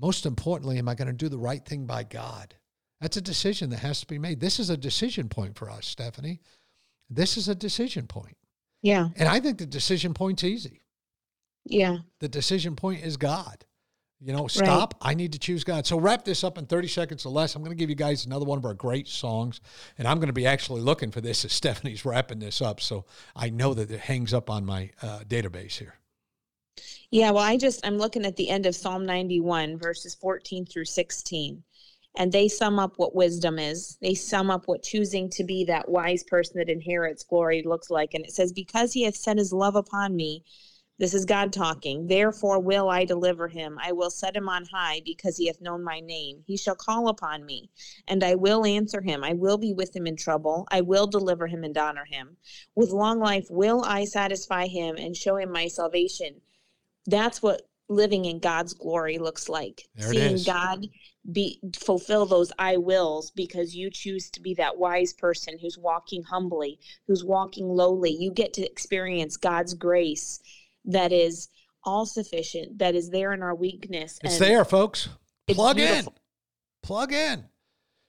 most 0.00 0.26
importantly, 0.26 0.78
am 0.78 0.88
I 0.88 0.94
going 0.94 1.08
to 1.08 1.12
do 1.12 1.28
the 1.28 1.38
right 1.38 1.64
thing 1.64 1.84
by 1.84 2.04
God? 2.04 2.54
That's 3.00 3.16
a 3.16 3.20
decision 3.20 3.70
that 3.70 3.80
has 3.80 4.00
to 4.00 4.06
be 4.06 4.18
made. 4.18 4.40
This 4.40 4.58
is 4.58 4.70
a 4.70 4.76
decision 4.76 5.28
point 5.28 5.56
for 5.56 5.70
us, 5.70 5.86
Stephanie. 5.86 6.40
This 7.10 7.36
is 7.36 7.48
a 7.48 7.54
decision 7.54 8.06
point. 8.06 8.37
Yeah. 8.82 9.08
And 9.16 9.28
I 9.28 9.40
think 9.40 9.58
the 9.58 9.66
decision 9.66 10.14
point's 10.14 10.44
easy. 10.44 10.82
Yeah. 11.64 11.98
The 12.20 12.28
decision 12.28 12.76
point 12.76 13.04
is 13.04 13.16
God. 13.16 13.64
You 14.20 14.32
know, 14.32 14.48
stop. 14.48 14.94
I 15.00 15.14
need 15.14 15.32
to 15.34 15.38
choose 15.38 15.62
God. 15.62 15.86
So 15.86 15.98
wrap 16.00 16.24
this 16.24 16.42
up 16.42 16.58
in 16.58 16.66
30 16.66 16.88
seconds 16.88 17.24
or 17.24 17.28
less. 17.30 17.54
I'm 17.54 17.62
going 17.62 17.76
to 17.76 17.80
give 17.80 17.88
you 17.88 17.94
guys 17.94 18.26
another 18.26 18.44
one 18.44 18.58
of 18.58 18.64
our 18.64 18.74
great 18.74 19.06
songs. 19.06 19.60
And 19.96 20.08
I'm 20.08 20.16
going 20.16 20.26
to 20.26 20.32
be 20.32 20.46
actually 20.46 20.80
looking 20.80 21.12
for 21.12 21.20
this 21.20 21.44
as 21.44 21.52
Stephanie's 21.58 22.04
wrapping 22.04 22.40
this 22.40 22.60
up. 22.60 22.80
So 22.80 23.04
I 23.36 23.50
know 23.50 23.74
that 23.74 23.90
it 23.90 24.00
hangs 24.00 24.34
up 24.34 24.50
on 24.50 24.64
my 24.64 24.90
uh, 25.02 25.20
database 25.20 25.78
here. 25.78 25.94
Yeah, 27.10 27.30
well, 27.30 27.44
I 27.44 27.56
just 27.56 27.86
I'm 27.86 27.96
looking 27.96 28.26
at 28.26 28.36
the 28.36 28.50
end 28.50 28.66
of 28.66 28.74
Psalm 28.74 29.06
91 29.06 29.78
verses 29.78 30.14
14 30.14 30.66
through 30.66 30.84
16. 30.84 31.62
And 32.16 32.32
they 32.32 32.48
sum 32.48 32.78
up 32.78 32.94
what 32.96 33.14
wisdom 33.14 33.58
is. 33.58 33.96
They 34.00 34.14
sum 34.14 34.50
up 34.50 34.66
what 34.66 34.82
choosing 34.82 35.30
to 35.30 35.44
be 35.44 35.64
that 35.66 35.88
wise 35.88 36.24
person 36.24 36.58
that 36.58 36.68
inherits 36.68 37.22
glory 37.22 37.62
looks 37.62 37.90
like. 37.90 38.14
And 38.14 38.24
it 38.24 38.32
says, 38.32 38.52
Because 38.52 38.92
he 38.92 39.04
hath 39.04 39.16
set 39.16 39.38
his 39.38 39.52
love 39.52 39.76
upon 39.76 40.16
me, 40.16 40.44
this 40.98 41.14
is 41.14 41.24
God 41.24 41.52
talking. 41.52 42.08
Therefore 42.08 42.58
will 42.58 42.88
I 42.88 43.04
deliver 43.04 43.46
him. 43.46 43.78
I 43.80 43.92
will 43.92 44.10
set 44.10 44.34
him 44.34 44.48
on 44.48 44.64
high 44.64 45.00
because 45.04 45.36
he 45.36 45.46
hath 45.46 45.60
known 45.60 45.84
my 45.84 46.00
name. 46.00 46.42
He 46.44 46.56
shall 46.56 46.74
call 46.74 47.08
upon 47.08 47.46
me, 47.46 47.70
and 48.08 48.24
I 48.24 48.34
will 48.34 48.66
answer 48.66 49.00
him. 49.00 49.22
I 49.22 49.32
will 49.34 49.58
be 49.58 49.72
with 49.72 49.94
him 49.94 50.08
in 50.08 50.16
trouble. 50.16 50.66
I 50.72 50.80
will 50.80 51.06
deliver 51.06 51.46
him 51.46 51.62
and 51.62 51.76
honor 51.78 52.04
him. 52.04 52.36
With 52.74 52.90
long 52.90 53.20
life 53.20 53.46
will 53.48 53.84
I 53.84 54.04
satisfy 54.04 54.66
him 54.66 54.96
and 54.96 55.16
show 55.16 55.36
him 55.36 55.52
my 55.52 55.68
salvation. 55.68 56.40
That's 57.06 57.40
what 57.42 57.62
living 57.88 58.24
in 58.24 58.40
God's 58.40 58.74
glory 58.74 59.18
looks 59.18 59.48
like. 59.48 59.88
There 59.94 60.12
Seeing. 60.12 60.42
God 60.44 60.88
be 61.30 61.60
fulfill 61.78 62.26
those 62.26 62.52
I 62.58 62.76
wills 62.76 63.30
because 63.30 63.74
you 63.74 63.90
choose 63.90 64.30
to 64.30 64.40
be 64.40 64.54
that 64.54 64.78
wise 64.78 65.12
person 65.12 65.58
who's 65.60 65.76
walking 65.78 66.22
humbly, 66.22 66.78
who's 67.06 67.24
walking 67.24 67.68
lowly. 67.68 68.10
You 68.10 68.30
get 68.30 68.52
to 68.54 68.62
experience 68.62 69.36
God's 69.36 69.74
grace 69.74 70.40
that 70.84 71.12
is 71.12 71.48
all 71.84 72.06
sufficient, 72.06 72.78
that 72.78 72.94
is 72.94 73.10
there 73.10 73.32
in 73.32 73.42
our 73.42 73.54
weakness. 73.54 74.18
It's 74.22 74.38
there, 74.38 74.64
folks. 74.64 75.08
Plug 75.48 75.78
in. 75.78 76.06
Plug 76.82 77.12
in. 77.12 77.44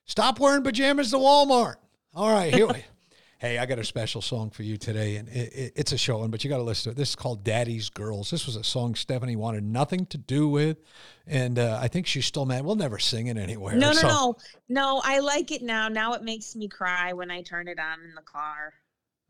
Stop 0.06 0.40
wearing 0.40 0.64
pajamas 0.64 1.12
to 1.12 1.18
Walmart. 1.18 1.76
All 2.14 2.30
right, 2.30 2.54
here 2.54 2.68
we. 2.68 2.84
Hey, 3.40 3.58
I 3.58 3.66
got 3.66 3.80
a 3.80 3.86
special 3.86 4.22
song 4.22 4.50
for 4.50 4.64
you 4.64 4.76
today, 4.76 5.16
and 5.16 5.30
it, 5.30 5.54
it, 5.54 5.74
it's 5.78 5.92
a 5.94 5.98
showing, 5.98 6.30
but 6.30 6.44
you 6.44 6.50
got 6.50 6.58
to 6.58 6.64
listen 6.64 6.84
to 6.84 6.90
it. 6.90 6.98
This 6.98 7.10
is 7.10 7.16
called 7.16 7.46
"Daddy's 7.46 7.90
Girls." 7.90 8.30
This 8.30 8.46
was 8.46 8.58
a 8.58 8.66
song 8.66 8.96
Stephanie 8.96 9.38
wanted 9.38 9.64
nothing 9.64 10.06
to 10.08 10.18
do 10.18 10.50
with, 10.50 10.78
and 11.26 11.58
uh, 11.58 11.80
I 11.82 11.88
think 11.88 12.06
she's 12.06 12.26
still 12.26 12.46
mad. 12.46 12.66
We'll 12.66 12.76
never 12.76 13.00
sing 13.00 13.28
it 13.28 13.38
anywhere. 13.38 13.76
No, 13.78 13.92
no, 13.92 13.94
so- 13.94 14.08
no. 14.08 14.36
No, 14.68 15.02
I 15.06 15.20
like 15.20 15.54
it 15.54 15.62
now. 15.62 15.88
Now 15.88 16.14
it 16.16 16.22
makes 16.22 16.54
me 16.54 16.68
cry 16.68 17.14
when 17.14 17.32
I 17.32 17.42
turn 17.42 17.70
it 17.70 17.80
on 17.80 18.02
in 18.04 18.14
the 18.14 18.22
car. 18.22 18.74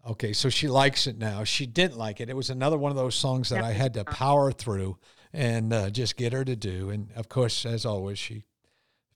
Okay, 0.07 0.33
so 0.33 0.49
she 0.49 0.67
likes 0.67 1.05
it 1.05 1.19
now. 1.19 1.43
She 1.43 1.67
didn't 1.67 1.97
like 1.97 2.19
it. 2.19 2.29
It 2.29 2.35
was 2.35 2.49
another 2.49 2.79
one 2.79 2.89
of 2.91 2.97
those 2.97 3.13
songs 3.15 3.49
that 3.49 3.63
I 3.63 3.73
had 3.73 3.93
to 3.93 4.05
power 4.05 4.51
through 4.51 4.97
and 5.33 5.71
uh, 5.71 5.89
just 5.91 6.15
get 6.15 6.33
her 6.33 6.43
to 6.45 6.55
do. 6.55 6.89
And 6.89 7.11
of 7.15 7.29
course, 7.29 7.65
as 7.65 7.85
always, 7.85 8.17
she 8.17 8.45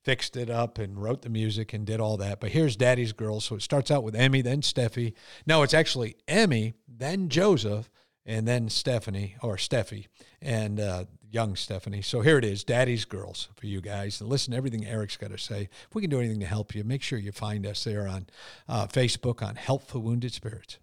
fixed 0.04 0.36
it 0.36 0.50
up 0.50 0.78
and 0.78 1.02
wrote 1.02 1.22
the 1.22 1.30
music 1.30 1.74
and 1.74 1.86
did 1.86 2.00
all 2.00 2.18
that. 2.18 2.40
But 2.40 2.52
here's 2.52 2.76
Daddy's 2.76 3.14
Girl. 3.14 3.40
So 3.40 3.56
it 3.56 3.62
starts 3.62 3.90
out 3.90 4.04
with 4.04 4.16
Emmy, 4.16 4.42
then 4.42 4.62
Steffi. 4.62 5.14
No, 5.46 5.64
it's 5.64 5.74
actually 5.74 6.16
Emmy, 6.28 6.74
then 6.88 7.30
Joseph, 7.30 7.90
and 8.26 8.48
then 8.48 8.70
Stephanie 8.70 9.36
or 9.42 9.58
Steffi 9.58 10.08
and 10.42 10.80
uh, 10.80 11.06
young 11.30 11.56
Stephanie. 11.56 12.02
So 12.02 12.22
here 12.22 12.38
it 12.38 12.46
is, 12.46 12.64
Daddy's 12.64 13.06
Girls 13.06 13.50
for 13.56 13.66
you 13.66 13.82
guys. 13.82 14.22
And 14.22 14.30
listen 14.30 14.52
to 14.52 14.58
everything 14.58 14.86
Eric's 14.86 15.18
got 15.18 15.32
to 15.32 15.38
say. 15.38 15.70
If 15.90 15.96
we 15.96 16.02
can 16.02 16.10
do 16.10 16.20
anything 16.20 16.40
to 16.40 16.46
help 16.46 16.76
you, 16.76 16.84
make 16.84 17.02
sure 17.02 17.20
you 17.20 17.32
find 17.32 17.66
us 17.66 17.84
there 17.84 18.08
on 18.08 18.28
uh, 18.68 18.88
Facebook 18.88 19.42
on 19.46 19.56
Help 19.56 19.88
for 19.88 20.00
Wounded 20.00 20.34
Spirits. 20.34 20.78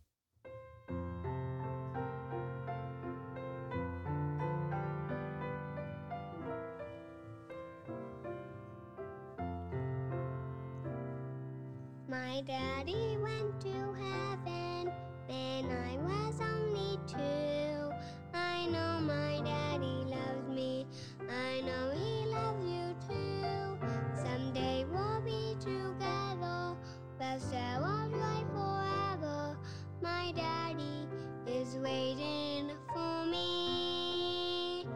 My 12.40 12.46
daddy 12.46 13.18
went 13.18 13.61
to 13.61 13.68
heaven 13.68 14.90
when 15.26 15.70
I 15.70 15.98
was 15.98 16.40
only 16.40 16.98
two. 17.07 17.92
I 18.33 18.64
know 18.64 18.98
my 19.03 19.42
daddy 19.44 20.07
loves 20.07 20.48
me. 20.48 20.87
I 21.29 21.61
know 21.61 21.90
he 21.90 22.24
loves 22.31 22.64
you 22.64 22.96
too. 23.07 23.79
Someday 24.24 24.87
we'll 24.90 25.20
be 25.20 25.55
together. 25.61 26.76
We'll 27.18 27.40
share 27.50 27.83
our 27.83 28.09
life 28.09 28.46
forever. 28.55 29.59
My 30.00 30.33
daddy 30.35 31.09
is 31.46 31.76
waiting 31.76 32.70
for 32.94 33.26
me. 33.26 34.87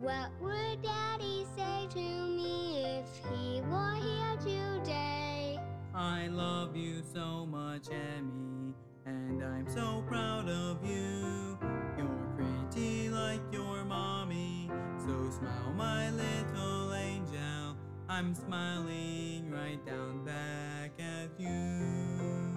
What 0.00 0.30
love 6.66 6.76
you 6.76 7.00
so 7.14 7.46
much, 7.46 7.88
Emmy, 7.90 8.74
and 9.04 9.40
I'm 9.42 9.68
so 9.68 10.02
proud 10.08 10.48
of 10.48 10.84
you. 10.84 11.56
You're 11.96 12.28
pretty 12.36 13.08
like 13.08 13.40
your 13.52 13.84
mommy, 13.84 14.68
so 14.98 15.30
smile, 15.30 15.72
my 15.76 16.10
little 16.10 16.92
angel. 16.92 17.76
I'm 18.08 18.34
smiling 18.34 19.52
right 19.52 19.84
down 19.86 20.24
back 20.24 20.90
at 20.98 21.30
you. 21.38 22.56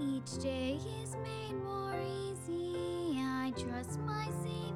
Each 0.00 0.42
day 0.42 0.80
is 1.02 1.14
made 1.22 1.54
more 1.62 1.94
easy. 1.94 3.16
I 3.18 3.52
trust 3.56 4.00
my 4.00 4.28
Savior 4.42 4.75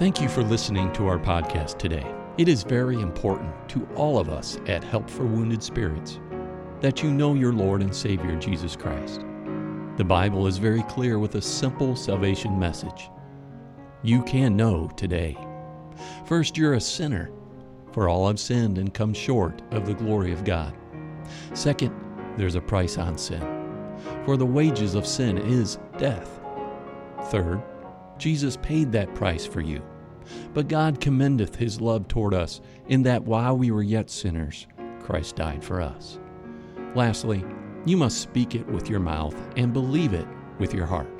Thank 0.00 0.22
you 0.22 0.30
for 0.30 0.42
listening 0.42 0.90
to 0.94 1.06
our 1.08 1.18
podcast 1.18 1.76
today. 1.76 2.10
It 2.38 2.48
is 2.48 2.62
very 2.62 2.98
important 3.02 3.52
to 3.68 3.86
all 3.96 4.18
of 4.18 4.30
us 4.30 4.58
at 4.66 4.82
Help 4.82 5.10
for 5.10 5.26
Wounded 5.26 5.62
Spirits 5.62 6.18
that 6.80 7.02
you 7.02 7.10
know 7.10 7.34
your 7.34 7.52
Lord 7.52 7.82
and 7.82 7.94
Savior 7.94 8.34
Jesus 8.36 8.74
Christ. 8.76 9.20
The 9.98 10.04
Bible 10.04 10.46
is 10.46 10.56
very 10.56 10.82
clear 10.84 11.18
with 11.18 11.34
a 11.34 11.42
simple 11.42 11.94
salvation 11.96 12.58
message 12.58 13.10
you 14.02 14.22
can 14.22 14.56
know 14.56 14.88
today. 14.96 15.36
First, 16.24 16.56
you're 16.56 16.72
a 16.72 16.80
sinner, 16.80 17.30
for 17.92 18.08
all 18.08 18.28
have 18.28 18.40
sinned 18.40 18.78
and 18.78 18.94
come 18.94 19.12
short 19.12 19.60
of 19.72 19.84
the 19.84 19.92
glory 19.92 20.32
of 20.32 20.42
God. 20.42 20.74
Second, 21.52 21.94
there's 22.38 22.54
a 22.54 22.62
price 22.62 22.96
on 22.96 23.18
sin, 23.18 23.42
for 24.24 24.38
the 24.38 24.46
wages 24.46 24.94
of 24.94 25.06
sin 25.06 25.36
is 25.36 25.78
death. 25.98 26.40
Third, 27.24 27.62
Jesus 28.16 28.56
paid 28.56 28.90
that 28.92 29.14
price 29.14 29.44
for 29.44 29.60
you. 29.60 29.82
But 30.54 30.68
God 30.68 31.00
commendeth 31.00 31.56
his 31.56 31.78
love 31.78 32.08
toward 32.08 32.32
us, 32.32 32.62
in 32.88 33.02
that 33.02 33.22
while 33.22 33.58
we 33.58 33.70
were 33.70 33.82
yet 33.82 34.08
sinners, 34.08 34.66
Christ 35.00 35.36
died 35.36 35.62
for 35.62 35.82
us. 35.82 36.18
Lastly, 36.94 37.44
you 37.84 37.98
must 37.98 38.22
speak 38.22 38.54
it 38.54 38.66
with 38.66 38.88
your 38.88 39.00
mouth 39.00 39.36
and 39.56 39.74
believe 39.74 40.14
it 40.14 40.26
with 40.58 40.72
your 40.72 40.86
heart. 40.86 41.19